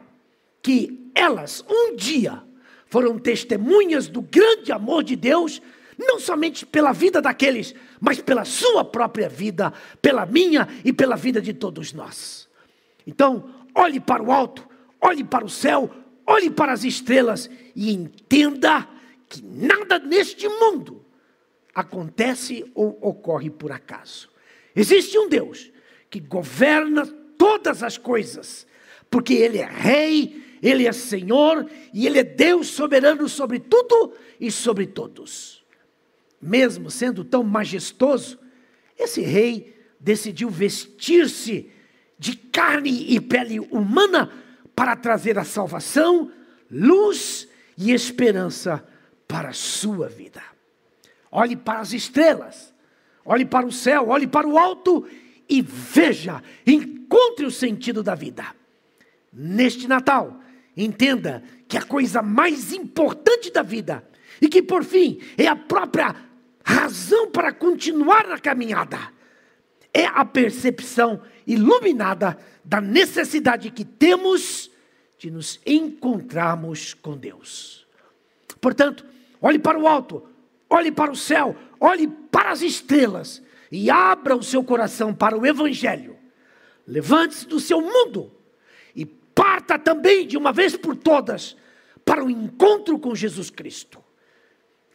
que 0.61 1.11
elas 1.13 1.63
um 1.69 1.95
dia 1.95 2.41
foram 2.87 3.19
testemunhas 3.19 4.07
do 4.07 4.21
grande 4.21 4.71
amor 4.71 5.03
de 5.03 5.15
Deus, 5.15 5.61
não 5.97 6.19
somente 6.19 6.65
pela 6.65 6.93
vida 6.93 7.21
daqueles, 7.21 7.75
mas 7.99 8.21
pela 8.21 8.45
sua 8.45 8.83
própria 8.83 9.27
vida, 9.27 9.73
pela 10.01 10.25
minha 10.25 10.67
e 10.83 10.91
pela 10.93 11.15
vida 11.15 11.41
de 11.41 11.53
todos 11.53 11.93
nós. 11.93 12.47
Então, 13.05 13.49
olhe 13.75 13.99
para 13.99 14.23
o 14.23 14.31
alto, 14.31 14.67
olhe 14.99 15.23
para 15.23 15.45
o 15.45 15.49
céu, 15.49 15.89
olhe 16.25 16.49
para 16.49 16.73
as 16.73 16.83
estrelas 16.83 17.49
e 17.75 17.91
entenda 17.91 18.87
que 19.27 19.41
nada 19.43 19.99
neste 19.99 20.47
mundo 20.47 21.05
acontece 21.73 22.69
ou 22.75 22.97
ocorre 23.01 23.49
por 23.49 23.71
acaso. 23.71 24.29
Existe 24.75 25.17
um 25.17 25.27
Deus 25.27 25.71
que 26.09 26.19
governa 26.19 27.05
todas 27.37 27.81
as 27.81 27.97
coisas, 27.97 28.67
porque 29.09 29.33
Ele 29.33 29.57
é 29.57 29.65
Rei, 29.65 30.57
Ele 30.61 30.87
é 30.87 30.91
Senhor 30.91 31.65
e 31.93 32.05
Ele 32.05 32.19
é 32.19 32.23
Deus 32.23 32.67
soberano 32.67 33.27
sobre 33.27 33.59
tudo 33.59 34.13
e 34.39 34.51
sobre 34.51 34.85
todos. 34.85 35.63
Mesmo 36.41 36.89
sendo 36.89 37.23
tão 37.23 37.43
majestoso, 37.43 38.37
esse 38.97 39.21
Rei 39.21 39.75
decidiu 39.99 40.49
vestir-se 40.49 41.71
de 42.17 42.35
carne 42.35 43.05
e 43.09 43.19
pele 43.19 43.59
humana 43.59 44.31
para 44.81 44.95
trazer 44.95 45.37
a 45.37 45.43
salvação, 45.43 46.31
luz 46.71 47.47
e 47.77 47.91
esperança 47.91 48.83
para 49.27 49.49
a 49.49 49.53
sua 49.53 50.09
vida. 50.09 50.41
Olhe 51.31 51.55
para 51.55 51.81
as 51.81 51.93
estrelas, 51.93 52.73
olhe 53.23 53.45
para 53.45 53.67
o 53.67 53.71
céu, 53.71 54.09
olhe 54.09 54.25
para 54.25 54.47
o 54.47 54.57
alto 54.57 55.07
e 55.47 55.61
veja, 55.61 56.41
encontre 56.65 57.45
o 57.45 57.51
sentido 57.51 58.01
da 58.01 58.15
vida. 58.15 58.43
Neste 59.31 59.87
Natal, 59.87 60.41
entenda 60.75 61.43
que 61.67 61.77
a 61.77 61.83
coisa 61.83 62.23
mais 62.23 62.73
importante 62.73 63.51
da 63.51 63.61
vida 63.61 64.03
e 64.41 64.49
que 64.49 64.63
por 64.63 64.83
fim 64.83 65.19
é 65.37 65.45
a 65.45 65.55
própria 65.55 66.15
razão 66.65 67.29
para 67.29 67.53
continuar 67.53 68.27
na 68.27 68.39
caminhada 68.39 68.97
é 69.93 70.05
a 70.05 70.23
percepção 70.23 71.21
iluminada 71.45 72.37
da 72.63 72.79
necessidade 72.79 73.69
que 73.71 73.83
temos 73.83 74.70
de 75.21 75.29
nos 75.29 75.59
encontrarmos 75.67 76.95
com 76.95 77.15
Deus. 77.15 77.85
Portanto, 78.59 79.05
olhe 79.39 79.59
para 79.59 79.77
o 79.77 79.87
alto, 79.87 80.27
olhe 80.67 80.91
para 80.91 81.11
o 81.11 81.15
céu, 81.15 81.55
olhe 81.79 82.07
para 82.07 82.49
as 82.49 82.63
estrelas 82.63 83.39
e 83.71 83.91
abra 83.91 84.35
o 84.35 84.41
seu 84.41 84.63
coração 84.63 85.13
para 85.13 85.37
o 85.37 85.45
Evangelho. 85.45 86.17
Levante-se 86.87 87.45
do 87.45 87.59
seu 87.59 87.79
mundo 87.79 88.31
e 88.95 89.05
parta 89.05 89.77
também 89.77 90.25
de 90.25 90.37
uma 90.37 90.51
vez 90.51 90.75
por 90.75 90.95
todas 90.95 91.55
para 92.03 92.25
o 92.25 92.29
encontro 92.29 92.97
com 92.97 93.13
Jesus 93.13 93.51
Cristo. 93.51 94.03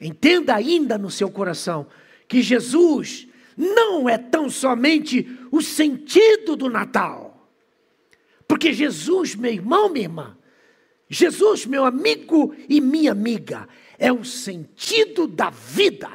Entenda 0.01 0.57
ainda 0.57 0.99
no 0.99 1.09
seu 1.09 1.31
coração 1.31 1.87
que 2.27 2.43
Jesus 2.43 3.29
não 3.57 4.09
é 4.09 4.19
tão 4.19 4.51
somente 4.51 5.39
o 5.53 5.63
sentido 5.63 6.57
do 6.57 6.69
Natal. 6.69 7.26
Porque 8.47 8.73
Jesus, 8.73 9.35
meu 9.35 9.53
irmão, 9.53 9.89
minha 9.89 10.05
irmã, 10.05 10.37
Jesus, 11.09 11.67
meu 11.67 11.85
amigo 11.85 12.55
e 12.69 12.81
minha 12.81 13.13
amiga, 13.13 13.69
é 13.99 14.13
o 14.13 14.25
sentido 14.25 15.27
da 15.27 15.51
vida. 15.51 16.11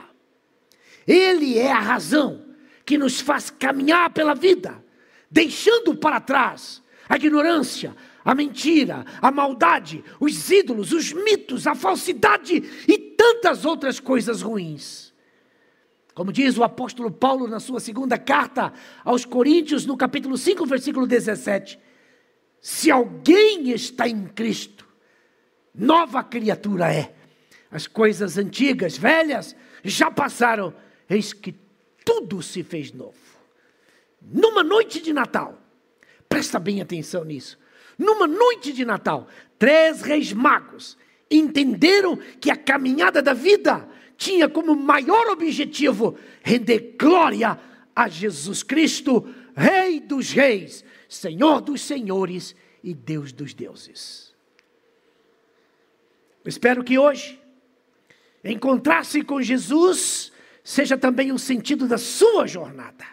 Ele 1.08 1.58
é 1.58 1.72
a 1.72 1.80
razão 1.80 2.46
que 2.86 2.98
nos 2.98 3.22
faz 3.22 3.50
caminhar 3.50 4.12
pela 4.12 4.34
vida, 4.34 4.84
deixando 5.30 5.96
para 5.96 6.20
trás 6.20 6.82
a 7.08 7.15
ignorância, 7.15 7.96
a 8.24 8.36
mentira, 8.36 9.06
a 9.22 9.32
maldade, 9.32 10.04
os 10.20 10.50
ídolos, 10.52 10.91
os 10.91 11.12
mitos, 11.12 11.67
a 11.67 11.76
falsidade 11.76 12.63
e 12.88 12.98
tantas 12.98 13.65
outras 13.65 14.00
coisas 14.00 14.41
ruins. 14.41 15.12
Como 16.13 16.32
diz 16.32 16.58
o 16.58 16.63
apóstolo 16.63 17.10
Paulo 17.10 17.48
na 17.48 17.60
sua 17.60 17.80
segunda 17.80 18.17
carta 18.17 18.74
aos 19.04 19.26
Coríntios, 19.26 19.86
no 19.86 19.96
capítulo 19.98 20.38
5, 20.38 20.65
versículo 20.65 21.08
17: 21.08 21.80
Se 22.62 22.91
alguém 22.91 23.71
está 23.71 24.08
em 24.08 24.28
Cristo, 24.28 24.88
nova 25.74 26.24
criatura 26.24 26.93
é. 26.93 27.15
As 27.71 27.88
coisas 27.88 28.38
antigas, 28.38 28.97
velhas, 28.97 29.56
já 29.84 30.12
passaram, 30.12 30.74
eis 31.10 31.34
que 31.34 31.56
tudo 32.06 32.43
se 32.43 32.62
fez 32.62 32.91
novo. 32.91 33.17
Numa 34.21 34.63
noite 34.63 35.02
de 35.02 35.12
Natal, 35.12 35.60
presta 36.30 36.60
bem 36.60 36.82
atenção 36.82 37.24
nisso. 37.24 37.58
Numa 37.97 38.28
noite 38.28 38.71
de 38.71 38.86
Natal, 38.86 39.28
três 39.58 40.02
reis 40.02 40.32
magos 40.32 40.97
entenderam 41.30 42.15
que 42.39 42.52
a 42.52 42.56
caminhada 42.56 43.21
da 43.21 43.34
vida 43.34 43.88
tinha 44.17 44.47
como 44.47 44.76
maior 44.76 45.30
objetivo 45.30 46.15
render 46.43 46.95
glória 47.00 47.60
a 47.95 48.08
Jesus 48.08 48.62
Cristo, 48.62 49.28
Rei 49.56 50.00
dos 50.00 50.32
Reis, 50.32 50.86
Senhor 51.12 51.60
dos 51.60 51.82
Senhores 51.82 52.56
e 52.82 52.93
Deus 52.93 53.34
dos 53.34 53.54
Deuses. 53.54 54.34
espero 56.45 56.86
que 56.86 56.97
hoje, 56.97 57.38
encontrar-se 58.41 59.21
com 59.21 59.41
Jesus 59.41 60.32
seja 60.63 60.97
também 60.97 61.34
o 61.34 61.38
sentido 61.38 61.86
da 61.86 61.97
sua 61.97 62.47
jornada, 62.47 63.06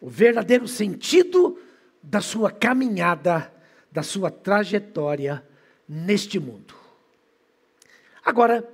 o 0.00 0.10
verdadeiro 0.10 0.66
sentido 0.66 1.56
da 2.02 2.20
sua 2.20 2.50
caminhada, 2.50 3.52
da 3.92 4.02
sua 4.02 4.28
trajetória 4.28 5.46
neste 5.88 6.40
mundo. 6.40 6.74
Agora, 8.24 8.68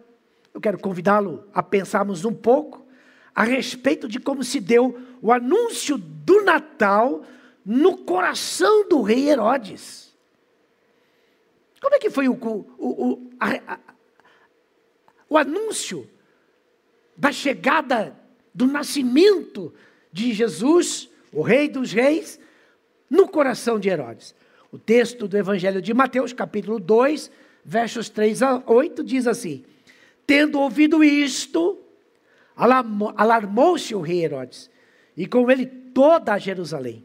eu 0.54 0.60
quero 0.60 0.78
convidá-lo 0.78 1.46
a 1.52 1.62
pensarmos 1.62 2.24
um 2.24 2.32
pouco 2.32 2.86
a 3.34 3.44
respeito 3.44 4.08
de 4.08 4.18
como 4.18 4.42
se 4.42 4.58
deu 4.58 4.98
o 5.20 5.30
anúncio 5.30 5.98
do 5.98 6.42
Natal 6.42 7.22
no 7.64 7.98
coração 7.98 8.88
do 8.88 9.00
rei 9.03 9.31
Herodes. 9.31 10.14
Como 11.81 11.94
é 11.94 11.98
que 11.98 12.11
foi 12.11 12.29
o, 12.29 12.35
o, 12.35 12.66
o, 12.79 13.31
a, 13.38 13.74
a, 13.74 13.79
o 15.29 15.38
anúncio 15.38 16.09
da 17.16 17.31
chegada, 17.31 18.16
do 18.55 18.66
nascimento 18.66 19.72
de 20.12 20.33
Jesus, 20.33 21.09
o 21.33 21.42
Rei 21.42 21.68
dos 21.68 21.92
Reis, 21.92 22.40
no 23.09 23.29
coração 23.29 23.79
de 23.79 23.88
Herodes? 23.88 24.35
O 24.72 24.79
texto 24.79 25.29
do 25.29 25.37
Evangelho 25.37 25.81
de 25.81 25.94
Mateus, 25.94 26.33
capítulo 26.33 26.81
2, 26.81 27.31
versos 27.64 28.09
3 28.09 28.42
a 28.42 28.62
8, 28.66 29.05
diz 29.05 29.27
assim: 29.27 29.64
Tendo 30.27 30.59
ouvido 30.59 31.05
isto, 31.05 31.79
alarmou-se 32.57 33.94
o 33.94 34.00
rei 34.00 34.24
Herodes, 34.24 34.70
e 35.16 35.27
com 35.27 35.50
ele 35.50 35.66
toda 35.66 36.33
a 36.33 36.38
Jerusalém. 36.38 37.05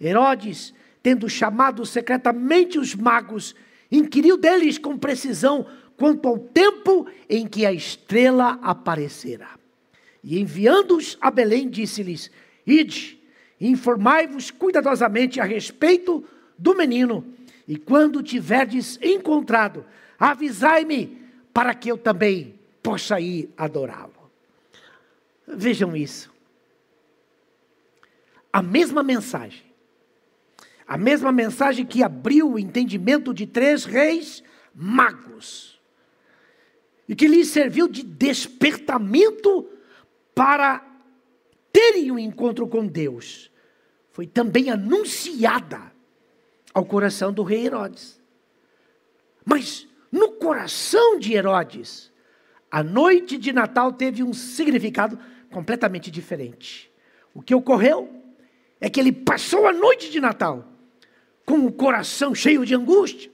Herodes, 0.00 0.74
tendo 1.02 1.28
chamado 1.28 1.84
secretamente 1.84 2.78
os 2.78 2.94
magos, 2.94 3.54
inquiriu 3.90 4.36
deles 4.36 4.78
com 4.78 4.96
precisão 4.96 5.66
quanto 5.96 6.28
ao 6.28 6.38
tempo 6.38 7.06
em 7.28 7.46
que 7.46 7.64
a 7.64 7.72
estrela 7.72 8.58
aparecera. 8.62 9.48
E 10.22 10.40
enviando-os 10.40 11.18
a 11.20 11.30
Belém, 11.30 11.68
disse-lhes: 11.68 12.30
Ide, 12.66 13.20
informai-vos 13.60 14.50
cuidadosamente 14.50 15.40
a 15.40 15.44
respeito 15.44 16.24
do 16.58 16.74
menino, 16.74 17.24
e 17.68 17.76
quando 17.76 18.22
tiverdes 18.22 18.98
encontrado, 19.02 19.84
avisai-me, 20.18 21.22
para 21.52 21.74
que 21.74 21.90
eu 21.90 21.96
também 21.96 22.58
possa 22.82 23.20
ir 23.20 23.50
adorá-lo. 23.56 24.12
Vejam 25.46 25.94
isso. 25.94 26.32
A 28.52 28.62
mesma 28.62 29.02
mensagem, 29.02 29.62
a 30.86 30.96
mesma 30.98 31.32
mensagem 31.32 31.84
que 31.84 32.02
abriu 32.02 32.52
o 32.52 32.58
entendimento 32.58 33.32
de 33.32 33.46
três 33.46 33.84
reis 33.84 34.42
magos, 34.74 35.80
e 37.08 37.14
que 37.14 37.28
lhes 37.28 37.48
serviu 37.48 37.86
de 37.86 38.02
despertamento 38.02 39.68
para 40.34 40.84
terem 41.72 42.10
um 42.10 42.18
encontro 42.18 42.66
com 42.66 42.86
Deus, 42.86 43.50
foi 44.10 44.26
também 44.26 44.70
anunciada 44.70 45.92
ao 46.72 46.84
coração 46.84 47.32
do 47.32 47.42
rei 47.42 47.66
Herodes. 47.66 48.20
Mas 49.44 49.86
no 50.10 50.32
coração 50.32 51.18
de 51.18 51.34
Herodes, 51.34 52.12
a 52.70 52.82
noite 52.82 53.36
de 53.36 53.52
Natal 53.52 53.92
teve 53.92 54.22
um 54.22 54.32
significado 54.32 55.18
completamente 55.50 56.10
diferente. 56.10 56.90
O 57.34 57.42
que 57.42 57.54
ocorreu 57.54 58.22
é 58.80 58.88
que 58.88 58.98
ele 58.98 59.12
passou 59.12 59.66
a 59.66 59.72
noite 59.72 60.10
de 60.10 60.20
Natal 60.20 60.73
com 61.44 61.66
o 61.66 61.72
coração 61.72 62.34
cheio 62.34 62.64
de 62.64 62.74
angústia, 62.74 63.30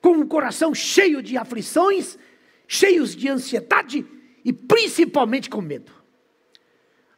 com 0.00 0.18
o 0.18 0.26
coração 0.26 0.74
cheio 0.74 1.22
de 1.22 1.36
aflições, 1.36 2.18
cheios 2.66 3.14
de 3.14 3.28
ansiedade 3.28 4.04
e 4.44 4.52
principalmente 4.52 5.48
com 5.48 5.60
medo. 5.60 5.92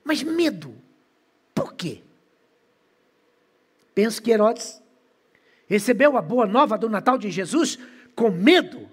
Mas 0.05 0.23
medo, 0.23 0.75
por 1.55 1.75
quê? 1.75 2.03
Penso 3.95 4.23
que 4.23 4.31
Herodes 4.31 4.81
recebeu 5.67 6.17
a 6.17 6.23
boa 6.23 6.47
nova 6.47 6.77
do 6.77 6.89
Natal 6.89 7.19
de 7.19 7.31
Jesus 7.31 7.79
com 8.15 8.31
medo, 8.31 8.89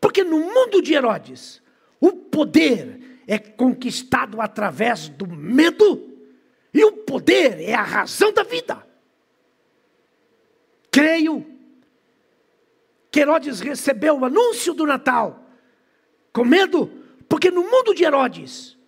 porque 0.00 0.24
no 0.24 0.40
mundo 0.40 0.82
de 0.82 0.94
Herodes, 0.94 1.62
o 2.00 2.12
poder 2.12 3.20
é 3.26 3.38
conquistado 3.38 4.40
através 4.40 5.08
do 5.08 5.26
medo, 5.26 6.14
e 6.72 6.84
o 6.84 6.92
poder 6.92 7.60
é 7.60 7.74
a 7.74 7.82
razão 7.82 8.32
da 8.32 8.42
vida. 8.42 8.85
Creio 10.96 11.44
que 13.10 13.20
Herodes 13.20 13.60
recebeu 13.60 14.18
o 14.18 14.24
anúncio 14.24 14.72
do 14.72 14.86
Natal 14.86 15.46
com 16.32 16.42
medo, 16.42 16.90
porque 17.28 17.50
no 17.50 17.60
mundo 17.60 17.94
de 17.94 18.02
Herodes, 18.02 18.78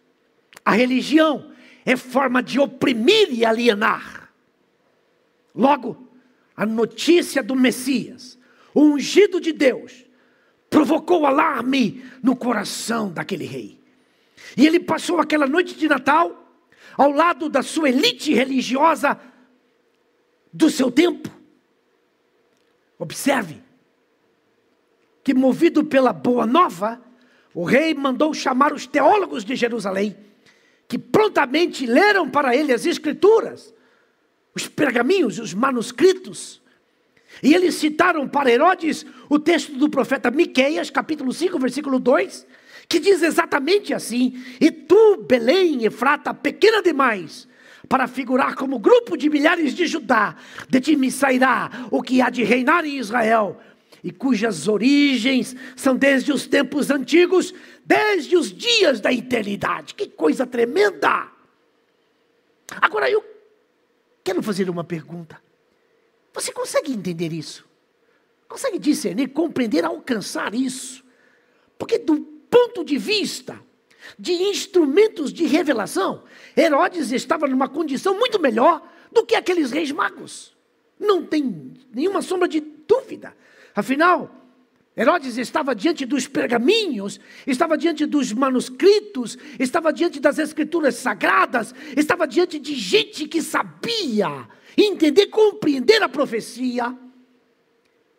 a 0.64 0.70
religião 0.70 1.52
é 1.84 1.96
forma 1.98 2.42
de 2.42 2.58
oprimir 2.58 3.28
e 3.30 3.44
alienar. 3.44 4.32
Logo, 5.54 6.08
a 6.56 6.64
notícia 6.64 7.42
do 7.42 7.54
Messias, 7.54 8.38
o 8.72 8.84
ungido 8.84 9.38
de 9.38 9.52
Deus, 9.52 10.06
provocou 10.70 11.26
alarme 11.26 12.02
no 12.22 12.34
coração 12.34 13.12
daquele 13.12 13.44
rei. 13.44 13.78
E 14.56 14.66
ele 14.66 14.80
passou 14.80 15.20
aquela 15.20 15.46
noite 15.46 15.74
de 15.74 15.86
Natal 15.86 16.58
ao 16.96 17.12
lado 17.12 17.50
da 17.50 17.62
sua 17.62 17.90
elite 17.90 18.32
religiosa 18.32 19.20
do 20.50 20.70
seu 20.70 20.90
tempo. 20.90 21.36
Observe 22.98 23.62
que, 25.22 25.34
movido 25.34 25.84
pela 25.84 26.12
boa 26.12 26.46
nova, 26.46 27.00
o 27.54 27.64
rei 27.64 27.94
mandou 27.94 28.34
chamar 28.34 28.72
os 28.72 28.86
teólogos 28.86 29.44
de 29.44 29.54
Jerusalém, 29.54 30.16
que 30.86 30.98
prontamente 30.98 31.86
leram 31.86 32.28
para 32.28 32.56
ele 32.56 32.72
as 32.72 32.86
Escrituras 32.86 33.74
os 34.58 34.66
pergaminhos, 34.68 35.38
os 35.38 35.54
manuscritos. 35.54 36.60
E 37.42 37.54
eles 37.54 37.76
citaram 37.76 38.28
para 38.28 38.50
Herodes 38.50 39.06
o 39.28 39.38
texto 39.38 39.72
do 39.76 39.88
profeta 39.88 40.30
Miqueias, 40.30 40.90
capítulo 40.90 41.32
5, 41.32 41.58
versículo 41.58 41.98
2, 41.98 42.46
que 42.88 42.98
diz 42.98 43.22
exatamente 43.22 43.94
assim: 43.94 44.42
E 44.60 44.70
tu, 44.70 45.24
Belém, 45.28 45.84
Efrata, 45.84 46.34
pequena 46.34 46.82
demais, 46.82 47.47
para 47.88 48.06
figurar 48.06 48.54
como 48.54 48.78
grupo 48.78 49.16
de 49.16 49.30
milhares 49.30 49.74
de 49.74 49.86
Judá, 49.86 50.36
de 50.68 50.80
ti 50.80 50.96
me 50.96 51.10
sairá 51.10 51.88
o 51.90 52.02
que 52.02 52.20
há 52.20 52.28
de 52.28 52.44
reinar 52.44 52.84
em 52.84 52.98
Israel, 52.98 53.58
e 54.04 54.12
cujas 54.12 54.68
origens 54.68 55.56
são 55.74 55.96
desde 55.96 56.32
os 56.32 56.46
tempos 56.46 56.90
antigos, 56.90 57.54
desde 57.84 58.36
os 58.36 58.52
dias 58.52 59.00
da 59.00 59.12
eternidade. 59.12 59.94
Que 59.94 60.06
coisa 60.06 60.46
tremenda! 60.46 61.28
Agora 62.80 63.10
eu 63.10 63.24
Quero 64.28 64.42
fazer 64.42 64.68
uma 64.68 64.84
pergunta. 64.84 65.40
Você 66.34 66.52
consegue 66.52 66.92
entender 66.92 67.32
isso? 67.32 67.66
Consegue 68.46 68.78
discernir, 68.78 69.28
compreender, 69.28 69.86
alcançar 69.86 70.54
isso? 70.54 71.02
Porque, 71.78 71.98
do 71.98 72.20
ponto 72.50 72.84
de 72.84 72.98
vista 72.98 73.58
de 74.18 74.32
instrumentos 74.32 75.32
de 75.32 75.46
revelação, 75.46 76.22
Herodes 76.56 77.12
estava 77.12 77.46
numa 77.46 77.68
condição 77.68 78.18
muito 78.18 78.40
melhor 78.40 78.82
do 79.12 79.24
que 79.24 79.34
aqueles 79.34 79.70
reis 79.70 79.90
magos. 79.90 80.56
Não 80.98 81.24
tem 81.24 81.74
nenhuma 81.92 82.22
sombra 82.22 82.48
de 82.48 82.60
dúvida. 82.60 83.36
Afinal, 83.74 84.34
Herodes 84.96 85.38
estava 85.38 85.76
diante 85.76 86.04
dos 86.04 86.26
pergaminhos, 86.26 87.20
estava 87.46 87.78
diante 87.78 88.04
dos 88.04 88.32
manuscritos, 88.32 89.38
estava 89.56 89.92
diante 89.92 90.18
das 90.18 90.38
escrituras 90.38 90.96
sagradas, 90.96 91.72
estava 91.96 92.26
diante 92.26 92.58
de 92.58 92.74
gente 92.74 93.28
que 93.28 93.40
sabia 93.40 94.48
entender, 94.76 95.26
compreender 95.26 96.02
a 96.02 96.08
profecia. 96.08 96.96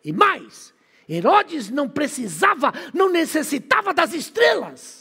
E 0.02 0.10
mais, 0.10 0.72
Herodes 1.06 1.68
não 1.68 1.86
precisava, 1.86 2.72
não 2.94 3.10
necessitava 3.10 3.92
das 3.92 4.14
estrelas. 4.14 4.99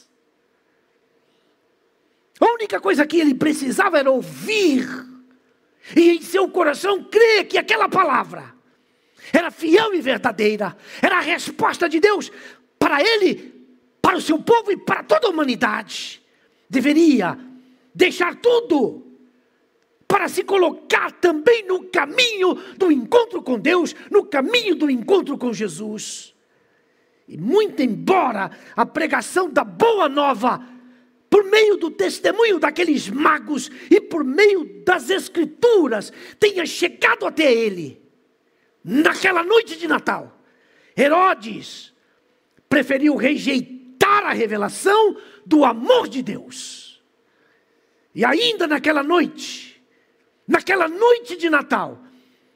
A 2.39 2.45
única 2.53 2.79
coisa 2.79 3.05
que 3.05 3.19
ele 3.19 3.33
precisava 3.33 3.99
era 3.99 4.09
ouvir, 4.09 4.87
e 5.95 6.11
em 6.11 6.21
seu 6.21 6.47
coração 6.49 7.03
crer 7.03 7.47
que 7.47 7.57
aquela 7.57 7.89
palavra 7.89 8.53
era 9.33 9.51
fiel 9.51 9.93
e 9.93 10.01
verdadeira, 10.01 10.75
era 11.01 11.17
a 11.17 11.21
resposta 11.21 11.87
de 11.87 11.99
Deus 11.99 12.31
para 12.77 13.01
ele, 13.01 13.53
para 14.01 14.17
o 14.17 14.21
seu 14.21 14.39
povo 14.39 14.71
e 14.71 14.77
para 14.77 15.03
toda 15.03 15.27
a 15.27 15.29
humanidade. 15.29 16.21
Deveria 16.69 17.37
deixar 17.93 18.35
tudo 18.35 19.05
para 20.07 20.27
se 20.27 20.43
colocar 20.43 21.11
também 21.11 21.65
no 21.67 21.83
caminho 21.83 22.55
do 22.77 22.91
encontro 22.91 23.43
com 23.43 23.59
Deus, 23.59 23.95
no 24.09 24.25
caminho 24.25 24.75
do 24.75 24.89
encontro 24.89 25.37
com 25.37 25.53
Jesus. 25.53 26.33
E 27.27 27.37
muito 27.37 27.83
embora 27.83 28.49
a 28.75 28.85
pregação 28.85 29.49
da 29.49 29.63
boa 29.63 30.09
nova, 30.09 30.65
meio 31.49 31.77
do 31.77 31.91
testemunho 31.91 32.59
daqueles 32.59 33.09
magos 33.09 33.69
e 33.89 33.99
por 33.99 34.23
meio 34.23 34.83
das 34.85 35.09
escrituras, 35.09 36.11
tenha 36.39 36.65
chegado 36.65 37.25
até 37.25 37.51
ele, 37.51 38.01
naquela 38.83 39.43
noite 39.43 39.77
de 39.77 39.87
Natal, 39.87 40.39
Herodes 40.97 41.93
preferiu 42.67 43.15
rejeitar 43.15 44.25
a 44.25 44.33
revelação 44.33 45.17
do 45.45 45.65
amor 45.65 46.07
de 46.07 46.21
Deus. 46.21 47.01
E 48.13 48.25
ainda 48.25 48.67
naquela 48.67 49.03
noite, 49.03 49.81
naquela 50.47 50.87
noite 50.87 51.35
de 51.35 51.49
Natal, 51.49 52.03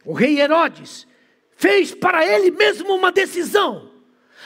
o 0.06 0.14
rei 0.14 0.40
Herodes 0.40 1.08
fez 1.56 1.94
para 1.94 2.26
ele 2.26 2.52
mesmo 2.52 2.94
uma 2.94 3.12
decisão 3.12 3.92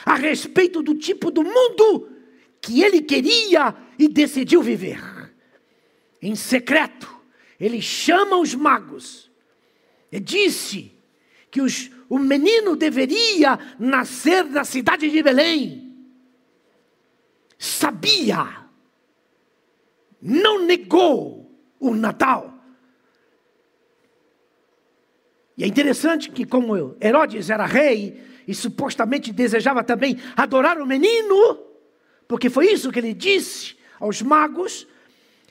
a 0.04 0.14
respeito 0.14 0.82
do 0.82 0.94
tipo 0.94 1.30
do 1.30 1.42
mundo 1.42 2.10
que 2.60 2.82
ele 2.82 3.02
queria 3.02 3.74
e 3.98 4.08
decidiu 4.08 4.62
viver. 4.62 5.02
Em 6.22 6.34
secreto, 6.34 7.08
ele 7.58 7.82
chama 7.82 8.36
os 8.36 8.54
magos 8.54 9.30
e 10.10 10.20
disse 10.20 10.92
que 11.50 11.60
os, 11.60 11.90
o 12.08 12.18
menino 12.18 12.76
deveria 12.76 13.58
nascer 13.78 14.44
na 14.44 14.64
cidade 14.64 15.10
de 15.10 15.22
Belém. 15.22 15.96
Sabia, 17.58 18.68
não 20.20 20.64
negou 20.64 21.50
o 21.80 21.94
Natal. 21.94 22.54
E 25.56 25.64
é 25.64 25.66
interessante 25.66 26.30
que, 26.30 26.46
como 26.46 26.96
Herodes 27.00 27.50
era 27.50 27.66
rei 27.66 28.22
e 28.46 28.54
supostamente 28.54 29.32
desejava 29.32 29.82
também 29.82 30.16
adorar 30.36 30.78
o 30.78 30.86
menino, 30.86 31.58
porque 32.28 32.48
foi 32.48 32.72
isso 32.72 32.92
que 32.92 33.00
ele 33.00 33.12
disse 33.12 33.77
aos 33.98 34.22
magos, 34.22 34.86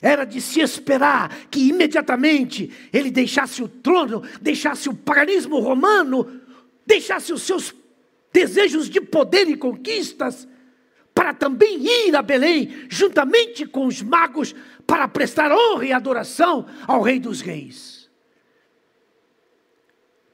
era 0.02 0.26
de 0.26 0.40
se 0.40 0.62
esperar 0.62 1.48
que 1.50 1.70
imediatamente 1.70 2.72
ele 2.94 3.10
deixasse 3.10 3.64
o 3.64 3.68
trono, 3.68 4.22
deixasse 4.42 4.88
o 4.88 4.94
paganismo 4.94 5.60
romano, 5.60 6.42
deixasse 6.86 7.34
os 7.34 7.42
seus 7.42 7.74
desejos 8.32 8.90
de 8.90 9.02
poder 9.02 9.50
e 9.50 9.58
conquistas, 9.58 10.48
para 11.14 11.34
também 11.34 11.80
ir 12.08 12.16
a 12.16 12.22
Belém, 12.22 12.86
juntamente 12.90 13.66
com 13.66 13.88
os 13.88 14.04
magos, 14.04 14.54
para 14.86 15.08
prestar 15.08 15.52
honra 15.52 15.86
e 15.86 15.92
adoração 15.92 16.68
ao 16.86 17.02
Rei 17.02 17.20
dos 17.20 17.42
Reis. 17.42 18.08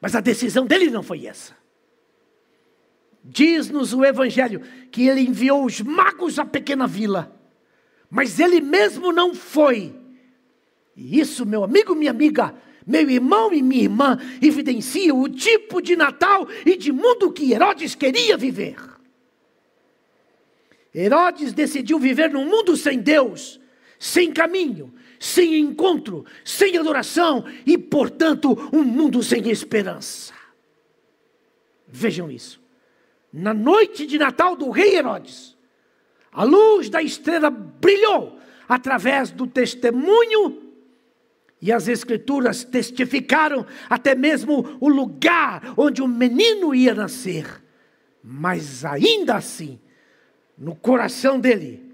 Mas 0.02 0.13
a 0.13 0.19
decisão 0.19 0.65
dele 0.65 0.89
não 0.89 1.02
foi 1.02 1.26
essa. 1.26 1.56
Diz-nos 3.23 3.93
o 3.93 4.04
Evangelho 4.04 4.62
que 4.91 5.08
ele 5.08 5.21
enviou 5.21 5.63
os 5.63 5.80
magos 5.80 6.38
à 6.38 6.43
pequena 6.43 6.86
vila 6.86 7.42
mas 8.13 8.39
ele 8.39 8.62
mesmo 8.62 9.12
não 9.12 9.34
foi. 9.34 9.91
E 10.95 11.19
isso, 11.19 11.47
meu 11.47 11.63
amigo, 11.63 11.95
minha 11.95 12.12
amiga, 12.12 12.54
meu 12.86 13.10
irmão 13.10 13.52
e 13.52 13.60
minha 13.60 13.82
irmã, 13.86 14.19
evidencia 14.39 15.15
o 15.15 15.28
tipo 15.28 15.82
de 15.82 15.95
Natal 15.95 16.47
e 16.63 16.78
de 16.78 16.91
mundo 16.91 17.32
que 17.32 17.52
Herodes 17.52 17.95
queria 17.95 18.38
viver. 18.38 18.76
Herodes 20.93 21.54
decidiu 21.54 21.97
viver 21.97 22.30
num 22.30 22.45
mundo 22.45 22.78
sem 22.78 22.99
Deus, 22.99 23.60
sem 23.97 24.32
caminho, 24.32 24.93
sem 25.19 25.58
encontro, 25.58 26.23
sem 26.45 26.78
adoração 26.78 27.43
e, 27.65 27.80
portanto, 27.80 28.69
um 28.71 28.84
mundo 28.84 29.23
sem 29.23 29.49
esperança. 29.49 30.36
Vejam 31.88 32.30
isso. 32.30 32.62
Na 33.34 33.56
noite 33.56 34.06
de 34.06 34.19
Natal 34.19 34.56
do 34.56 34.69
rei 34.69 34.97
Herodes, 34.97 35.52
a 36.34 36.43
luz 36.43 36.89
da 36.89 37.02
estrela 37.02 37.50
brilhou 37.50 38.39
através 38.67 39.32
do 39.32 39.46
testemunho 39.46 40.62
e 41.62 41.72
as 41.72 41.88
Escrituras 41.88 42.63
testificaram 42.65 43.65
até 43.89 44.13
mesmo 44.13 44.78
o 44.82 44.89
lugar 44.89 45.74
onde 45.78 46.02
o 46.02 46.08
menino 46.08 46.76
ia 46.76 46.93
nascer. 46.93 47.63
Mas 48.22 48.84
ainda 48.84 49.36
assim, 49.36 49.80
no 50.58 50.76
coração 50.76 51.39
dele, 51.39 51.93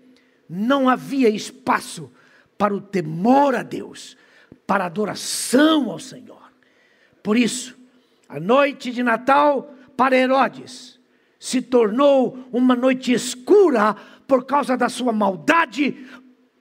não 0.50 0.90
havia 0.90 1.30
espaço 1.30 2.12
para 2.58 2.74
o 2.74 2.82
temor 2.82 3.54
a 3.54 3.62
Deus, 3.62 4.18
para 4.66 4.86
a 4.86 4.88
adoração 4.88 5.92
ao 5.92 6.00
Senhor. 6.00 6.52
Por 7.22 7.38
isso, 7.38 7.78
a 8.28 8.40
noite 8.40 8.92
de 8.92 9.04
Natal 9.04 9.74
para 9.96 10.18
Herodes 10.18 11.00
se 11.40 11.62
tornou 11.62 12.40
uma 12.52 12.76
noite 12.76 13.14
escura 13.14 13.96
por 14.30 14.46
causa 14.46 14.78
da 14.78 14.88
sua 14.88 15.12
maldade, 15.12 16.06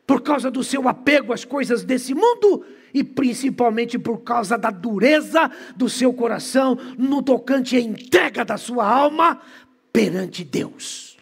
por 0.07 0.22
causa 0.22 0.50
do 0.50 0.64
seu 0.64 0.88
apego 0.88 1.35
às 1.35 1.44
coisas 1.44 1.85
desse 1.85 2.14
mundo 2.14 2.64
e 2.94 3.04
principalmente 3.04 3.98
por 3.98 4.22
causa 4.22 4.57
da 4.57 4.70
dureza 4.70 5.50
do 5.76 5.87
seu 5.87 6.14
coração 6.14 6.78
no 6.96 7.22
tocante 7.22 7.76
à 7.76 7.81
entrega 7.81 8.42
da 8.42 8.57
sua 8.57 8.88
alma 8.88 9.38
perante 9.92 10.44
Deus. 10.44 11.18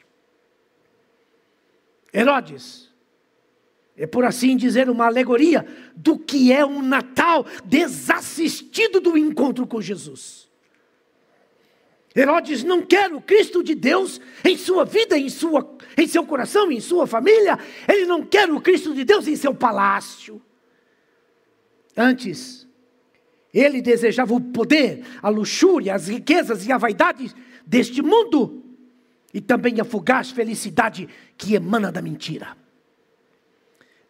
Herodes 2.15 2.95
é 3.97 4.07
por 4.07 4.25
assim 4.25 4.57
dizer 4.57 4.89
uma 4.89 5.07
alegoria 5.07 5.67
do 5.97 6.17
que 6.17 6.53
é 6.53 6.65
um 6.65 6.81
Natal 6.81 7.45
desassistido 7.65 9.01
do 9.01 9.19
encontro 9.19 9.67
com 9.67 9.81
Jesus. 9.81 10.46
Herodes 12.17 12.65
não 12.65 12.81
quer 12.81 13.13
o 13.13 13.21
Cristo 13.21 13.63
de 13.63 13.75
Deus 13.75 14.19
em 14.43 14.57
sua 14.57 14.87
vida, 14.87 15.19
em, 15.19 15.29
sua, 15.29 15.77
em 15.99 16.09
seu 16.09 16.25
coração, 16.25 16.73
em 16.73 16.81
sua 16.81 17.07
família. 17.07 17.59
Ele 17.87 18.07
não 18.07 18.25
quer 18.25 18.51
o 18.51 18.59
Cristo 18.59 18.95
de 18.95 19.05
Deus 19.05 19.29
em 19.29 19.37
seu 19.37 19.55
palácio. 19.55 20.41
Antes, 21.95 22.67
ele 23.53 23.83
desejava 23.83 24.33
o 24.33 24.41
poder, 24.41 25.05
a 25.23 25.29
luxúria, 25.29 25.95
as 25.95 26.09
riquezas 26.09 26.67
e 26.67 26.73
a 26.73 26.79
vaidade 26.79 27.35
deste 27.67 28.01
mundo. 28.01 28.65
E 29.35 29.41
também 29.41 29.79
a 29.79 29.85
fugaz 29.85 30.31
felicidade 30.31 31.07
que 31.37 31.55
emana 31.55 31.93
da 31.93 32.01
mentira. 32.01 32.57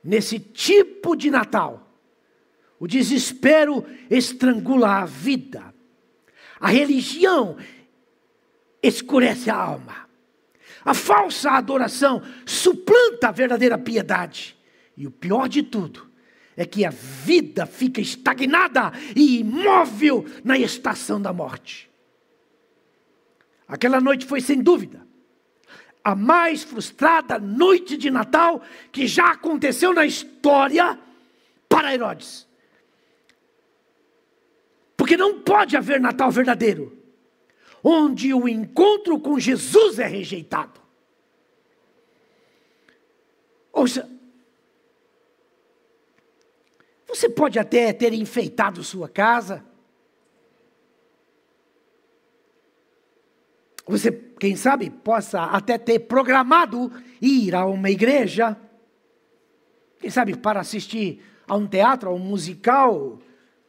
Nesse 0.02 0.38
tipo 0.38 1.16
de 1.16 1.28
Natal, 1.28 1.90
o 2.78 2.86
desespero 2.86 3.84
estrangula 4.08 4.98
a 4.98 5.04
vida. 5.04 5.74
A 6.60 6.68
religião 6.68 7.56
escurece 8.82 9.50
a 9.50 9.56
alma. 9.56 10.06
A 10.84 10.94
falsa 10.94 11.50
adoração 11.50 12.22
suplanta 12.44 13.28
a 13.28 13.32
verdadeira 13.32 13.76
piedade. 13.76 14.56
E 14.96 15.06
o 15.06 15.10
pior 15.10 15.48
de 15.48 15.62
tudo 15.62 16.08
é 16.56 16.64
que 16.64 16.84
a 16.84 16.90
vida 16.90 17.66
fica 17.66 18.00
estagnada 18.00 18.92
e 19.14 19.40
imóvel 19.40 20.24
na 20.44 20.56
estação 20.58 21.20
da 21.20 21.32
morte. 21.32 21.90
Aquela 23.68 24.00
noite 24.00 24.24
foi 24.24 24.40
sem 24.40 24.62
dúvida 24.62 25.06
a 26.06 26.14
mais 26.14 26.62
frustrada 26.62 27.36
noite 27.36 27.96
de 27.96 28.12
Natal 28.12 28.62
que 28.92 29.08
já 29.08 29.32
aconteceu 29.32 29.92
na 29.92 30.06
história 30.06 30.96
para 31.68 31.92
Herodes. 31.92 32.46
Porque 34.96 35.16
não 35.16 35.40
pode 35.40 35.76
haver 35.76 36.00
Natal 36.00 36.30
verdadeiro 36.30 36.95
onde 37.88 38.34
o 38.34 38.48
encontro 38.48 39.20
com 39.20 39.38
Jesus 39.38 40.00
é 40.00 40.08
rejeitado. 40.08 40.80
Ouça, 43.72 44.10
você 47.06 47.28
pode 47.28 47.60
até 47.60 47.92
ter 47.92 48.12
enfeitado 48.12 48.82
sua 48.82 49.08
casa. 49.08 49.64
Você, 53.86 54.10
quem 54.10 54.56
sabe, 54.56 54.90
possa 54.90 55.44
até 55.44 55.78
ter 55.78 56.00
programado 56.00 56.90
ir 57.22 57.54
a 57.54 57.66
uma 57.66 57.88
igreja. 57.88 58.56
Quem 60.00 60.10
sabe 60.10 60.36
para 60.36 60.58
assistir 60.58 61.22
a 61.46 61.54
um 61.54 61.68
teatro, 61.68 62.10
a 62.10 62.12
um 62.12 62.18
musical, 62.18 63.20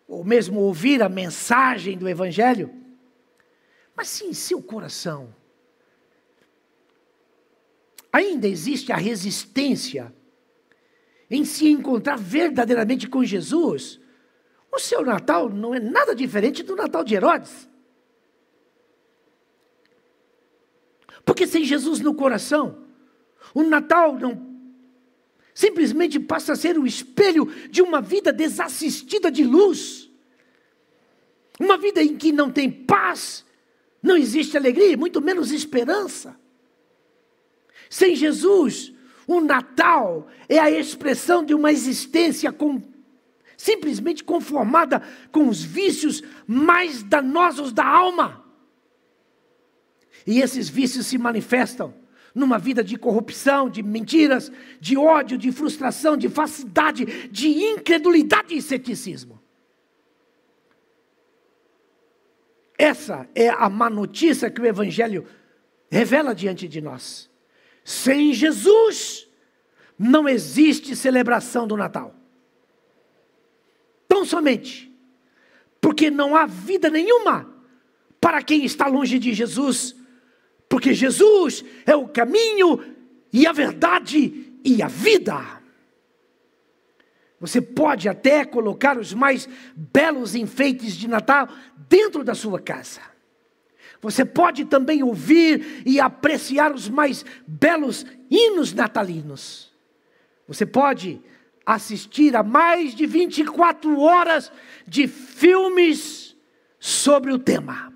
ou 0.07 0.23
mesmo 0.23 0.61
ouvir 0.61 1.03
a 1.03 1.09
mensagem 1.09 1.95
do 1.95 2.09
Evangelho. 2.09 2.86
Mas 3.97 4.09
se 4.09 4.25
em 4.25 4.33
seu 4.33 4.61
coração 4.61 5.33
ainda 8.13 8.47
existe 8.47 8.91
a 8.91 8.95
resistência 8.95 10.13
em 11.29 11.43
se 11.43 11.67
encontrar 11.67 12.15
verdadeiramente 12.15 13.09
com 13.09 13.23
Jesus, 13.23 13.99
o 14.71 14.77
seu 14.77 15.03
Natal 15.03 15.49
não 15.49 15.73
é 15.73 15.79
nada 15.79 16.15
diferente 16.15 16.61
do 16.61 16.75
Natal 16.75 17.03
de 17.03 17.15
Herodes. 17.15 17.67
Porque 21.25 21.47
sem 21.47 21.65
Jesus 21.65 21.99
no 21.99 22.13
coração, 22.13 22.85
o 23.53 23.63
Natal 23.63 24.17
não 24.17 24.55
simplesmente 25.55 26.19
passa 26.19 26.53
a 26.53 26.55
ser 26.55 26.77
o 26.77 26.85
espelho 26.85 27.45
de 27.71 27.81
uma 27.81 27.99
vida 27.99 28.31
desassistida 28.31 29.31
de 29.31 29.43
luz. 29.43 30.07
Uma 31.59 31.77
vida 31.77 32.03
em 32.03 32.15
que 32.15 32.31
não 32.31 32.51
tem 32.51 32.69
paz, 32.69 33.43
não 34.01 34.15
existe 34.15 34.55
alegria, 34.55 34.97
muito 34.97 35.21
menos 35.21 35.51
esperança. 35.51 36.39
Sem 37.89 38.15
Jesus, 38.15 38.93
o 39.27 39.41
Natal 39.41 40.27
é 40.47 40.59
a 40.59 40.71
expressão 40.71 41.43
de 41.43 41.53
uma 41.53 41.71
existência 41.71 42.51
com, 42.51 42.81
simplesmente 43.57 44.23
conformada 44.23 45.01
com 45.31 45.47
os 45.47 45.63
vícios 45.63 46.23
mais 46.45 47.03
danosos 47.03 47.71
da 47.71 47.85
alma. 47.85 48.45
E 50.25 50.41
esses 50.41 50.69
vícios 50.69 51.07
se 51.07 51.17
manifestam 51.17 51.93
numa 52.35 52.59
vida 52.59 52.83
de 52.83 52.97
corrupção, 52.97 53.69
de 53.69 53.81
mentiras, 53.81 54.51
de 54.79 54.95
ódio, 54.95 55.37
de 55.37 55.51
frustração, 55.51 56.15
de 56.15 56.29
falsidade, 56.29 57.29
de 57.29 57.47
incredulidade 57.47 58.55
e 58.55 58.61
ceticismo. 58.61 59.36
Essa 62.77 63.27
é 63.33 63.49
a 63.49 63.69
má 63.69 63.89
notícia 63.89 64.51
que 64.51 64.61
o 64.61 64.65
Evangelho 64.65 65.25
revela 65.89 66.35
diante 66.35 66.67
de 66.67 66.79
nós. 66.79 67.29
Sem 67.83 68.33
Jesus, 68.33 69.27
não 69.97 70.27
existe 70.27 70.95
celebração 70.95 71.67
do 71.67 71.75
Natal. 71.75 72.15
Tão 74.07 74.23
somente 74.23 74.87
porque 75.81 76.11
não 76.11 76.35
há 76.35 76.45
vida 76.45 76.89
nenhuma 76.89 77.49
para 78.19 78.41
quem 78.41 78.65
está 78.65 78.87
longe 78.87 79.17
de 79.19 79.33
Jesus, 79.33 79.95
porque 80.67 80.93
Jesus 80.93 81.63
é 81.85 81.95
o 81.95 82.07
caminho 82.07 82.83
e 83.31 83.47
a 83.47 83.51
verdade 83.51 84.53
e 84.63 84.81
a 84.81 84.87
vida. 84.87 85.56
Você 87.39 87.61
pode 87.61 88.09
até 88.09 88.43
colocar 88.43 88.97
os 88.97 89.13
mais 89.13 89.47
belos 89.75 90.33
enfeites 90.33 90.95
de 90.95 91.07
Natal 91.07 91.47
dentro 91.87 92.23
da 92.23 92.33
sua 92.33 92.59
casa. 92.59 93.01
Você 94.01 94.25
pode 94.25 94.65
também 94.65 95.03
ouvir 95.03 95.83
e 95.85 95.99
apreciar 95.99 96.73
os 96.73 96.89
mais 96.89 97.25
belos 97.47 98.05
hinos 98.29 98.73
natalinos. 98.73 99.71
Você 100.47 100.65
pode 100.65 101.21
assistir 101.65 102.35
a 102.35 102.43
mais 102.43 102.95
de 102.95 103.05
24 103.05 103.99
horas 103.99 104.51
de 104.87 105.07
filmes 105.07 106.35
sobre 106.79 107.31
o 107.31 107.39
tema. 107.39 107.93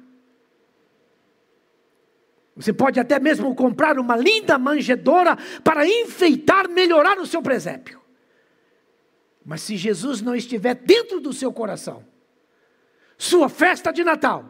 Você 2.56 2.74
pode 2.74 3.00
até 3.00 3.20
mesmo 3.20 3.56
comprar 3.56 3.98
uma 3.98 4.16
linda 4.16 4.58
manjedoura 4.58 5.38
para 5.64 5.88
enfeitar, 5.88 6.68
melhorar 6.68 7.18
o 7.18 7.26
seu 7.26 7.42
presépio. 7.42 8.02
Mas 9.46 9.62
se 9.62 9.76
Jesus 9.76 10.22
não 10.22 10.36
estiver 10.36 10.76
dentro 10.76 11.20
do 11.20 11.34
seu 11.34 11.52
coração, 11.52 12.06
sua 13.18 13.50
festa 13.50 13.92
de 13.92 14.04
Natal 14.04 14.46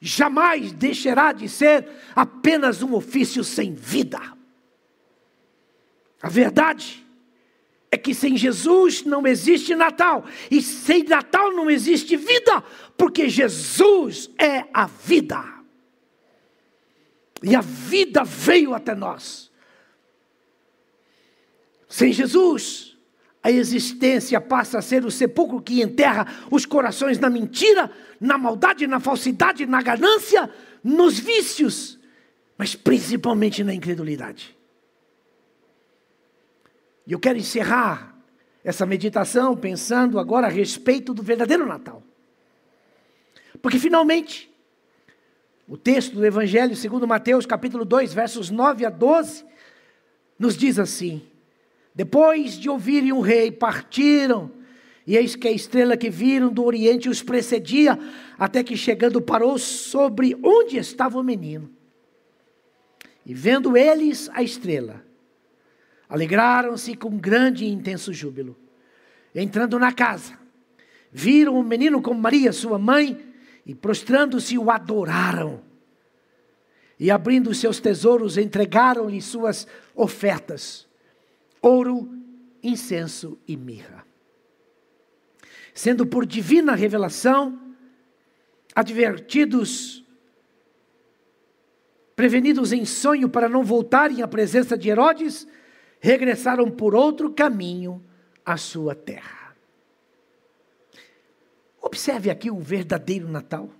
jamais 0.00 0.72
deixará 0.72 1.32
de 1.32 1.48
ser 1.48 1.86
apenas 2.14 2.82
um 2.82 2.94
ofício 2.94 3.44
sem 3.44 3.74
vida. 3.74 4.20
A 6.22 6.28
verdade 6.28 7.06
é 7.90 7.98
que 7.98 8.14
sem 8.14 8.36
Jesus 8.36 9.04
não 9.04 9.26
existe 9.26 9.74
Natal, 9.74 10.24
e 10.50 10.62
sem 10.62 11.02
Natal 11.02 11.52
não 11.52 11.68
existe 11.68 12.16
vida, 12.16 12.62
porque 12.96 13.28
Jesus 13.28 14.30
é 14.38 14.66
a 14.72 14.86
vida. 14.86 15.42
E 17.42 17.56
a 17.56 17.60
vida 17.60 18.22
veio 18.22 18.74
até 18.74 18.94
nós. 18.94 19.50
Sem 21.88 22.12
Jesus, 22.12 22.96
a 23.42 23.50
existência 23.50 24.40
passa 24.40 24.78
a 24.78 24.82
ser 24.82 25.04
o 25.04 25.10
sepulcro 25.10 25.62
que 25.62 25.82
enterra 25.82 26.26
os 26.50 26.66
corações 26.66 27.18
na 27.18 27.30
mentira, 27.30 27.90
na 28.20 28.36
maldade, 28.36 28.86
na 28.86 29.00
falsidade, 29.00 29.64
na 29.64 29.80
ganância, 29.80 30.50
nos 30.84 31.18
vícios, 31.18 31.98
mas 32.58 32.74
principalmente 32.74 33.64
na 33.64 33.72
incredulidade. 33.72 34.56
E 37.06 37.12
eu 37.12 37.18
quero 37.18 37.38
encerrar 37.38 38.14
essa 38.62 38.84
meditação 38.84 39.56
pensando 39.56 40.18
agora 40.18 40.46
a 40.46 40.50
respeito 40.50 41.14
do 41.14 41.22
verdadeiro 41.22 41.66
Natal. 41.66 42.02
Porque 43.62 43.78
finalmente, 43.78 44.50
o 45.66 45.78
texto 45.78 46.14
do 46.14 46.26
Evangelho 46.26 46.76
segundo 46.76 47.08
Mateus, 47.08 47.46
capítulo 47.46 47.86
2, 47.86 48.12
versos 48.12 48.50
9 48.50 48.84
a 48.84 48.90
12, 48.90 49.44
nos 50.38 50.56
diz 50.56 50.78
assim: 50.78 51.22
depois 51.94 52.54
de 52.54 52.68
ouvirem 52.68 53.12
o 53.12 53.20
rei, 53.20 53.50
partiram. 53.50 54.50
E 55.06 55.16
eis 55.16 55.34
que 55.34 55.48
a 55.48 55.52
estrela 55.52 55.96
que 55.96 56.08
viram 56.08 56.52
do 56.52 56.64
oriente 56.64 57.08
os 57.08 57.22
precedia, 57.22 57.98
até 58.38 58.62
que 58.62 58.76
chegando 58.76 59.20
parou 59.20 59.58
sobre 59.58 60.36
onde 60.42 60.76
estava 60.76 61.18
o 61.18 61.22
menino. 61.22 61.70
E 63.26 63.34
vendo 63.34 63.76
eles 63.76 64.30
a 64.32 64.42
estrela, 64.42 65.04
alegraram-se 66.08 66.94
com 66.94 67.16
grande 67.18 67.64
e 67.64 67.72
intenso 67.72 68.12
júbilo. 68.12 68.56
Entrando 69.34 69.78
na 69.78 69.92
casa, 69.92 70.38
viram 71.12 71.58
o 71.58 71.62
menino 71.62 72.00
com 72.00 72.14
Maria, 72.14 72.52
sua 72.52 72.78
mãe, 72.78 73.18
e 73.66 73.74
prostrando-se 73.74 74.56
o 74.56 74.70
adoraram. 74.70 75.60
E 76.98 77.10
abrindo 77.10 77.54
seus 77.54 77.80
tesouros, 77.80 78.36
entregaram-lhe 78.36 79.20
suas 79.20 79.66
ofertas 79.94 80.89
ouro, 81.62 82.12
incenso 82.62 83.38
e 83.46 83.56
mirra. 83.56 84.04
Sendo 85.74 86.06
por 86.06 86.26
divina 86.26 86.74
revelação 86.74 87.58
advertidos, 88.74 90.04
prevenidos 92.14 92.72
em 92.72 92.84
sonho 92.84 93.28
para 93.28 93.48
não 93.48 93.64
voltarem 93.64 94.22
à 94.22 94.28
presença 94.28 94.76
de 94.76 94.88
Herodes, 94.88 95.46
regressaram 96.00 96.70
por 96.70 96.94
outro 96.94 97.32
caminho 97.32 98.02
à 98.44 98.56
sua 98.56 98.94
terra. 98.94 99.54
Observe 101.80 102.30
aqui 102.30 102.50
o 102.50 102.58
verdadeiro 102.58 103.28
Natal. 103.28 103.70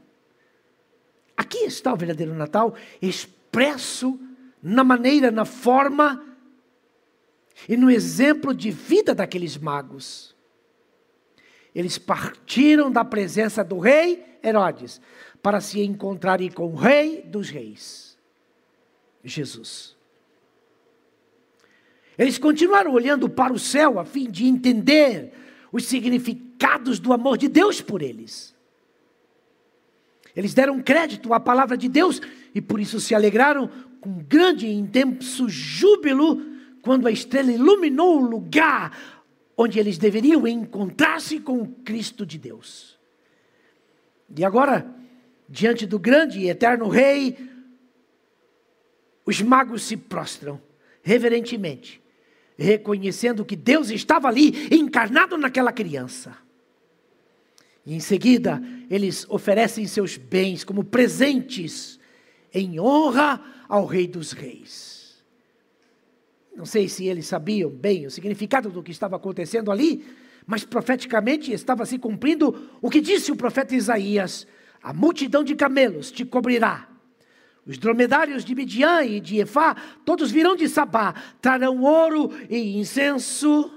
Aqui 1.36 1.64
está 1.64 1.92
o 1.92 1.96
verdadeiro 1.96 2.34
Natal 2.34 2.74
expresso 3.00 4.18
na 4.62 4.84
maneira, 4.84 5.30
na 5.30 5.44
forma 5.44 6.29
e 7.68 7.76
no 7.76 7.90
exemplo 7.90 8.54
de 8.54 8.70
vida 8.70 9.14
daqueles 9.14 9.56
magos. 9.56 10.34
Eles 11.74 11.98
partiram 11.98 12.90
da 12.90 13.04
presença 13.04 13.62
do 13.62 13.78
rei 13.78 14.38
Herodes 14.42 15.00
para 15.42 15.60
se 15.60 15.80
encontrarem 15.80 16.50
com 16.50 16.72
o 16.72 16.74
rei 16.74 17.22
dos 17.22 17.48
reis, 17.48 18.18
Jesus. 19.22 19.96
Eles 22.18 22.38
continuaram 22.38 22.92
olhando 22.92 23.28
para 23.28 23.52
o 23.52 23.58
céu 23.58 23.98
a 23.98 24.04
fim 24.04 24.30
de 24.30 24.46
entender 24.46 25.32
os 25.72 25.86
significados 25.86 26.98
do 26.98 27.12
amor 27.12 27.38
de 27.38 27.48
Deus 27.48 27.80
por 27.80 28.02
eles. 28.02 28.54
Eles 30.34 30.52
deram 30.54 30.82
crédito 30.82 31.32
à 31.32 31.40
palavra 31.40 31.76
de 31.76 31.88
Deus 31.88 32.20
e 32.54 32.60
por 32.60 32.80
isso 32.80 33.00
se 33.00 33.14
alegraram 33.14 33.70
com 34.00 34.18
grande 34.18 34.66
e 34.66 34.72
intenso 34.72 35.48
júbilo 35.48 36.49
quando 36.82 37.06
a 37.06 37.10
estrela 37.10 37.52
iluminou 37.52 38.20
o 38.20 38.26
lugar 38.26 39.20
onde 39.56 39.78
eles 39.78 39.98
deveriam 39.98 40.46
encontrar-se 40.46 41.38
com 41.38 41.60
o 41.60 41.68
Cristo 41.68 42.24
de 42.24 42.38
Deus. 42.38 42.98
E 44.34 44.44
agora, 44.44 44.86
diante 45.48 45.86
do 45.86 45.98
grande 45.98 46.40
e 46.40 46.48
eterno 46.48 46.88
Rei, 46.88 47.36
os 49.26 49.42
magos 49.42 49.82
se 49.82 49.96
prostram 49.96 50.60
reverentemente, 51.02 52.00
reconhecendo 52.56 53.44
que 53.44 53.56
Deus 53.56 53.90
estava 53.90 54.28
ali, 54.28 54.68
encarnado 54.74 55.36
naquela 55.36 55.72
criança. 55.72 56.36
E 57.84 57.94
em 57.94 58.00
seguida, 58.00 58.62
eles 58.88 59.26
oferecem 59.28 59.86
seus 59.86 60.16
bens 60.16 60.64
como 60.64 60.84
presentes 60.84 61.98
em 62.52 62.78
honra 62.80 63.42
ao 63.68 63.86
Rei 63.86 64.06
dos 64.06 64.32
Reis. 64.32 64.99
Não 66.54 66.66
sei 66.66 66.88
se 66.88 67.06
eles 67.06 67.26
sabiam 67.26 67.70
bem 67.70 68.06
o 68.06 68.10
significado 68.10 68.70
do 68.70 68.82
que 68.82 68.90
estava 68.90 69.16
acontecendo 69.16 69.70
ali, 69.70 70.04
mas 70.46 70.64
profeticamente 70.64 71.52
estava 71.52 71.86
se 71.86 71.98
cumprindo 71.98 72.70
o 72.82 72.90
que 72.90 73.00
disse 73.00 73.30
o 73.30 73.36
profeta 73.36 73.74
Isaías: 73.74 74.46
A 74.82 74.92
multidão 74.92 75.44
de 75.44 75.54
camelos 75.54 76.10
te 76.10 76.24
cobrirá. 76.24 76.88
Os 77.66 77.78
dromedários 77.78 78.44
de 78.44 78.54
Midian 78.54 79.04
e 79.04 79.20
de 79.20 79.38
Efá, 79.38 79.76
todos 80.04 80.30
virão 80.30 80.56
de 80.56 80.68
Sabá, 80.68 81.14
trarão 81.40 81.82
ouro 81.82 82.30
e 82.48 82.78
incenso 82.78 83.70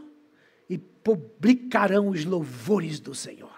e 0.70 0.78
publicarão 0.78 2.10
os 2.10 2.26
louvores 2.26 3.00
do 3.00 3.14
Senhor. 3.14 3.54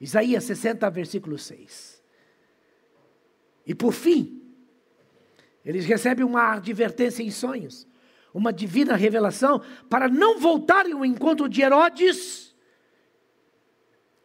Isaías 0.00 0.44
60, 0.44 0.90
versículo 0.90 1.38
6. 1.38 2.02
E 3.64 3.74
por 3.74 3.92
fim, 3.92 4.42
eles 5.64 5.86
recebem 5.86 6.24
uma 6.24 6.54
advertência 6.54 7.22
em 7.22 7.30
sonhos 7.30 7.86
uma 8.32 8.52
divina 8.52 8.96
revelação 8.96 9.60
para 9.88 10.08
não 10.08 10.38
voltarem 10.38 10.92
ao 10.92 11.04
encontro 11.04 11.48
de 11.48 11.62
Herodes, 11.62 12.54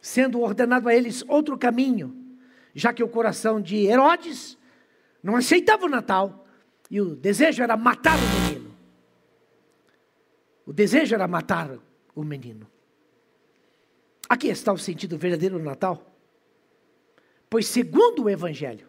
sendo 0.00 0.40
ordenado 0.40 0.88
a 0.88 0.94
eles 0.94 1.24
outro 1.28 1.58
caminho, 1.58 2.16
já 2.74 2.92
que 2.92 3.02
o 3.02 3.08
coração 3.08 3.60
de 3.60 3.86
Herodes 3.86 4.56
não 5.22 5.36
aceitava 5.36 5.84
o 5.84 5.88
Natal 5.88 6.46
e 6.90 7.00
o 7.00 7.14
desejo 7.14 7.62
era 7.62 7.76
matar 7.76 8.16
o 8.16 8.40
menino. 8.40 8.74
O 10.64 10.72
desejo 10.72 11.14
era 11.14 11.26
matar 11.26 11.78
o 12.14 12.24
menino. 12.24 12.66
Aqui 14.28 14.48
está 14.48 14.72
o 14.72 14.78
sentido 14.78 15.16
verdadeiro 15.16 15.58
do 15.58 15.64
Natal. 15.64 16.14
Pois, 17.48 17.66
segundo 17.66 18.24
o 18.24 18.30
Evangelho, 18.30 18.86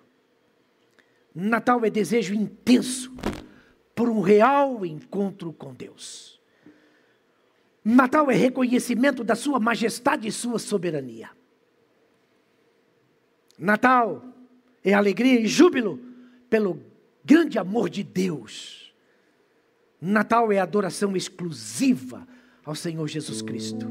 Natal 1.33 1.83
é 1.85 1.89
desejo 1.89 2.33
intenso 2.33 3.13
por 3.99 4.07
um 4.07 4.21
real 4.21 4.85
encontro 4.85 5.51
com 5.51 5.73
Deus. 5.73 6.39
Natal 7.83 8.31
é 8.31 8.33
reconhecimento 8.33 9.25
da 9.25 9.35
Sua 9.35 9.59
majestade 9.59 10.25
e 10.25 10.31
Sua 10.31 10.57
soberania. 10.57 11.29
Natal 13.57 14.23
é 14.85 14.93
alegria 14.93 15.41
e 15.41 15.47
júbilo 15.47 15.99
pelo 16.49 16.81
grande 17.25 17.59
amor 17.59 17.89
de 17.89 18.01
Deus. 18.01 18.95
Natal 19.99 20.49
é 20.49 20.59
adoração 20.59 21.13
exclusiva 21.13 22.25
ao 22.63 22.75
Senhor 22.75 23.05
Jesus 23.05 23.41
Cristo. 23.41 23.85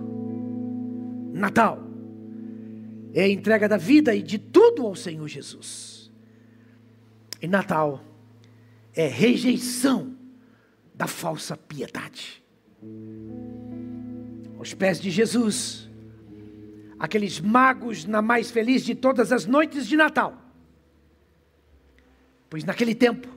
Natal 1.35 1.87
é 3.13 3.25
a 3.25 3.29
entrega 3.29 3.69
da 3.69 3.77
vida 3.77 4.15
e 4.15 4.23
de 4.23 4.39
tudo 4.39 4.87
ao 4.87 4.97
Senhor 4.97 5.29
Jesus. 5.29 6.11
E 7.43 7.47
Natal 7.47 8.08
é 8.99 9.07
rejeição 9.07 10.17
da 10.93 11.07
falsa 11.07 11.57
piedade. 11.57 12.43
Aos 14.59 14.75
pés 14.75 15.01
de 15.01 15.09
Jesus, 15.09 15.89
aqueles 16.99 17.39
magos 17.39 18.05
na 18.05 18.21
mais 18.21 18.51
feliz 18.51 18.85
de 18.85 18.97
todas 18.97 19.31
as 19.31 19.47
noites 19.47 19.87
de 19.87 19.97
Natal. 19.97 20.37
Pois 22.51 22.65
naquele 22.65 22.93
tempo, 22.93 23.29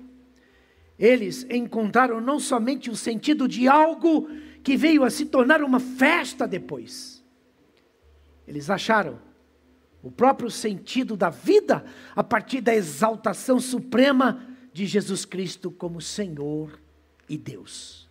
eles 0.97 1.45
encontraram 1.47 2.19
não 2.19 2.39
somente 2.39 2.89
o 2.89 2.95
sentido 2.95 3.47
de 3.47 3.67
algo 3.67 4.27
que 4.63 4.75
veio 4.75 5.03
a 5.03 5.11
se 5.11 5.27
tornar 5.27 5.61
uma 5.61 5.79
festa 5.79 6.47
depois. 6.47 7.23
Eles 8.47 8.67
acharam 8.67 9.19
o 10.01 10.09
próprio 10.09 10.49
sentido 10.49 11.15
da 11.15 11.29
vida 11.29 11.85
a 12.15 12.23
partir 12.23 12.61
da 12.61 12.73
exaltação 12.73 13.59
suprema 13.59 14.50
de 14.73 14.85
Jesus 14.85 15.25
Cristo 15.25 15.69
como 15.69 16.01
Senhor 16.01 16.79
e 17.27 17.37
Deus. 17.37 18.09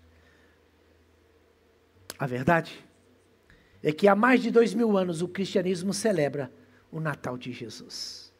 A 2.19 2.27
verdade 2.27 2.85
é 3.83 3.93
que 3.93 4.07
há 4.07 4.15
mais 4.15 4.43
de 4.43 4.51
dois 4.51 4.75
mil 4.75 4.97
anos 4.97 5.23
o 5.23 5.29
cristianismo 5.29 5.95
celebra 5.95 6.53
o 6.91 7.01
Natal 7.01 7.39
de 7.39 7.53
Jesus. 7.53 8.33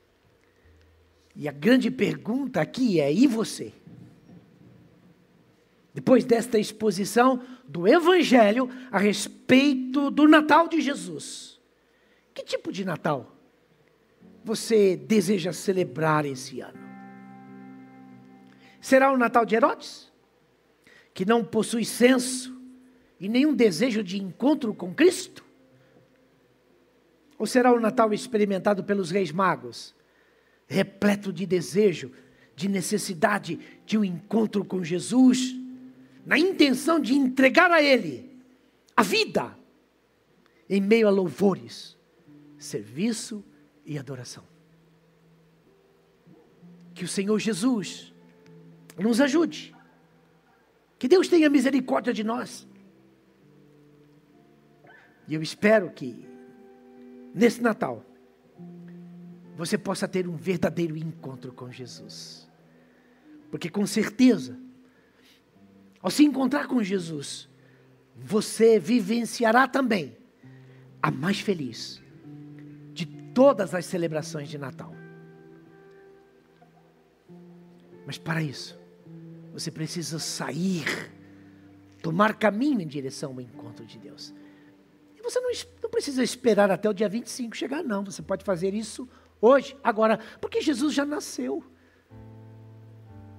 E 1.35 1.49
a 1.49 1.53
grande 1.53 1.91
pergunta 1.91 2.61
aqui 2.61 3.01
é: 3.01 3.13
e 3.13 3.27
você? 3.27 3.73
Depois 5.95 6.25
desta 6.25 6.59
exposição 6.59 7.43
do 7.67 7.87
Evangelho 7.89 8.69
a 8.91 8.99
respeito 8.99 10.11
do 10.11 10.29
Natal 10.29 10.69
de 10.69 10.81
Jesus, 10.81 11.61
que 12.33 12.45
tipo 12.45 12.71
de 12.71 12.85
Natal 12.85 13.37
você 14.45 14.97
deseja 14.97 15.53
celebrar 15.53 16.25
esse 16.25 16.61
ano? 16.61 16.90
Será 18.81 19.13
o 19.13 19.19
Natal 19.19 19.45
de 19.45 19.55
Herodes? 19.55 20.11
Que 21.13 21.25
não 21.25 21.45
possui 21.45 21.85
senso 21.85 22.59
e 23.19 23.29
nenhum 23.29 23.55
desejo 23.55 24.03
de 24.03 24.21
encontro 24.21 24.73
com 24.73 24.95
Cristo? 24.95 25.45
Ou 27.39 27.47
será 27.47 27.73
o 27.73 27.81
Natal 27.81 28.13
experimentado 28.13 28.83
pelos 28.85 29.11
reis 29.11 29.31
magos, 29.31 29.95
repleto 30.67 31.33
de 31.33 31.47
desejo, 31.47 32.13
de 32.57 32.69
necessidade 32.69 33.59
de 33.85 33.97
um 33.99 34.05
encontro 34.05 34.65
com 34.65 34.85
Jesus, 34.85 35.55
na 36.25 36.39
intenção 36.39 37.01
de 37.01 37.15
entregar 37.15 37.71
a 37.71 37.83
Ele 37.83 38.31
a 38.97 39.03
vida, 39.03 39.57
em 40.69 40.81
meio 40.81 41.09
a 41.09 41.11
louvores, 41.11 41.97
serviço 42.59 43.43
e 43.85 43.99
adoração? 43.99 44.45
Que 46.95 47.05
o 47.05 47.09
Senhor 47.09 47.39
Jesus 47.39 48.13
nos 49.03 49.21
ajude. 49.21 49.75
Que 50.99 51.09
Deus 51.09 51.29
tenha 51.29 51.49
misericórdia 51.49 52.13
de 52.13 52.23
nós. 52.23 52.69
E 55.27 55.35
eu 55.35 55.43
espero 55.43 55.91
que, 55.91 56.27
nesse 57.35 57.63
Natal, 57.63 58.05
você 59.57 59.79
possa 59.79 60.09
ter 60.09 60.27
um 60.27 60.37
verdadeiro 60.37 60.97
encontro 60.97 61.53
com 61.53 61.71
Jesus. 61.71 62.51
Porque 63.51 63.69
com 63.69 63.87
certeza, 63.87 64.59
ao 66.01 66.11
se 66.11 66.25
encontrar 66.25 66.67
com 66.67 66.83
Jesus, 66.83 67.49
você 68.17 68.79
vivenciará 68.79 69.69
também 69.69 70.17
a 71.03 71.11
mais 71.11 71.41
feliz 71.41 72.03
de 72.95 73.05
todas 73.07 73.75
as 73.75 73.85
celebrações 73.85 74.49
de 74.49 74.57
Natal. 74.57 74.95
Mas 78.07 78.19
para 78.19 78.43
isso, 78.43 78.80
você 79.61 79.71
precisa 79.71 80.19
sair, 80.19 80.85
tomar 82.03 82.35
caminho 82.35 82.81
em 82.81 82.87
direção 82.87 83.33
ao 83.33 83.41
encontro 83.41 83.85
de 83.85 83.99
Deus. 83.99 84.35
E 85.17 85.23
você 85.23 85.39
não, 85.39 85.51
não 85.83 85.91
precisa 85.91 86.23
esperar 86.23 86.71
até 86.71 86.89
o 86.89 86.95
dia 86.95 87.09
25 87.09 87.55
chegar, 87.55 87.83
não. 87.83 88.05
Você 88.05 88.23
pode 88.23 88.43
fazer 88.43 88.73
isso 88.73 89.09
hoje, 89.41 89.77
agora, 89.85 90.19
porque 90.41 90.63
Jesus 90.63 90.95
já 90.95 91.05
nasceu. 91.05 91.63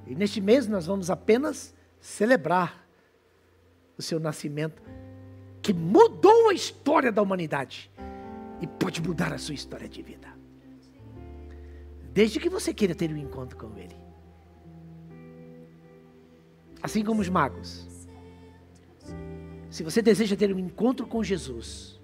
E 0.05 0.13
neste 0.13 0.39
mês 0.39 0.67
nós 0.67 0.85
vamos 0.85 1.09
apenas 1.09 1.73
celebrar 1.99 2.87
o 3.97 4.01
seu 4.01 4.19
nascimento, 4.19 4.81
que 5.61 5.73
mudou 5.73 6.49
a 6.49 6.53
história 6.53 7.11
da 7.11 7.21
humanidade 7.21 7.91
e 8.59 8.67
pode 8.67 9.01
mudar 9.01 9.33
a 9.33 9.37
sua 9.37 9.55
história 9.55 9.87
de 9.89 10.01
vida. 10.01 10.27
Desde 12.13 12.39
que 12.39 12.49
você 12.49 12.73
queira 12.73 12.93
ter 12.93 13.11
um 13.11 13.17
encontro 13.17 13.57
com 13.57 13.77
Ele. 13.77 14.00
Assim 16.81 17.03
como 17.03 17.21
os 17.21 17.29
magos. 17.29 17.87
Se 19.69 19.83
você 19.83 20.01
deseja 20.01 20.35
ter 20.35 20.53
um 20.53 20.59
encontro 20.59 21.07
com 21.07 21.23
Jesus, 21.23 21.99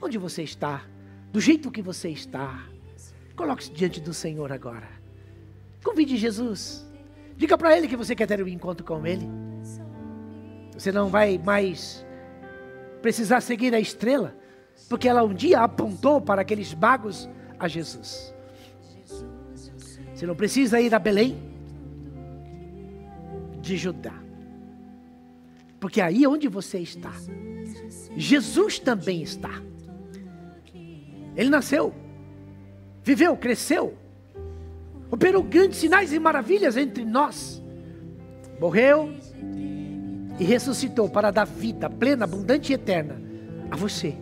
onde 0.00 0.18
você 0.18 0.42
está, 0.42 0.84
do 1.32 1.40
jeito 1.40 1.70
que 1.70 1.82
você 1.82 2.08
está, 2.08 2.66
coloque-se 3.36 3.70
diante 3.70 4.00
do 4.00 4.12
Senhor 4.12 4.50
agora. 4.50 4.88
Convide 5.84 6.16
Jesus. 6.16 6.84
Diga 7.36 7.56
para 7.56 7.76
Ele 7.76 7.86
que 7.86 7.96
você 7.96 8.14
quer 8.14 8.26
ter 8.26 8.42
um 8.42 8.48
encontro 8.48 8.84
com 8.84 9.06
Ele. 9.06 9.28
Você 10.72 10.90
não 10.90 11.08
vai 11.08 11.38
mais 11.38 12.04
precisar 13.00 13.40
seguir 13.40 13.74
a 13.74 13.78
estrela, 13.78 14.36
porque 14.88 15.08
ela 15.08 15.22
um 15.22 15.32
dia 15.32 15.60
apontou 15.60 16.20
para 16.20 16.42
aqueles 16.42 16.74
magos 16.74 17.28
a 17.58 17.68
Jesus. 17.68 18.34
Você 20.12 20.26
não 20.26 20.34
precisa 20.34 20.80
ir 20.80 20.94
a 20.94 20.98
Belém 20.98 21.55
de 23.66 23.76
Judá. 23.76 24.14
Porque 25.80 26.00
aí 26.00 26.26
onde 26.26 26.48
você 26.48 26.78
está, 26.78 27.12
Jesus 28.16 28.78
também 28.78 29.22
está. 29.22 29.62
Ele 31.36 31.50
nasceu, 31.50 31.92
viveu, 33.02 33.36
cresceu, 33.36 33.94
operou 35.10 35.42
grandes 35.42 35.78
sinais 35.78 36.12
e 36.12 36.18
maravilhas 36.18 36.76
entre 36.76 37.04
nós, 37.04 37.62
morreu 38.58 39.12
e 40.38 40.44
ressuscitou 40.44 41.10
para 41.10 41.30
dar 41.30 41.44
vida 41.44 41.90
plena, 41.90 42.24
abundante 42.24 42.72
e 42.72 42.74
eterna 42.74 43.20
a 43.70 43.76
você, 43.76 44.16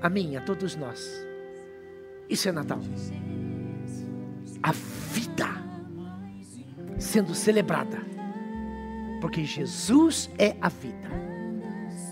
a 0.00 0.08
mim, 0.08 0.36
a 0.36 0.40
todos 0.42 0.76
nós. 0.76 1.26
Isso 2.28 2.48
é 2.48 2.52
Natal. 2.52 2.80
A 4.62 4.72
vida 4.72 5.48
sendo 6.98 7.34
celebrada 7.34 7.98
porque 9.20 9.44
Jesus 9.44 10.30
é 10.38 10.56
a 10.60 10.68
vida. 10.68 11.10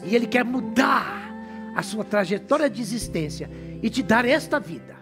E 0.05 0.15
Ele 0.15 0.27
quer 0.27 0.45
mudar 0.45 1.33
a 1.75 1.83
sua 1.83 2.05
trajetória 2.05 2.69
de 2.69 2.81
existência 2.83 3.51
e 3.83 3.89
te 3.89 4.03
dar 4.03 4.25
esta 4.25 4.61
vida. 4.61 4.98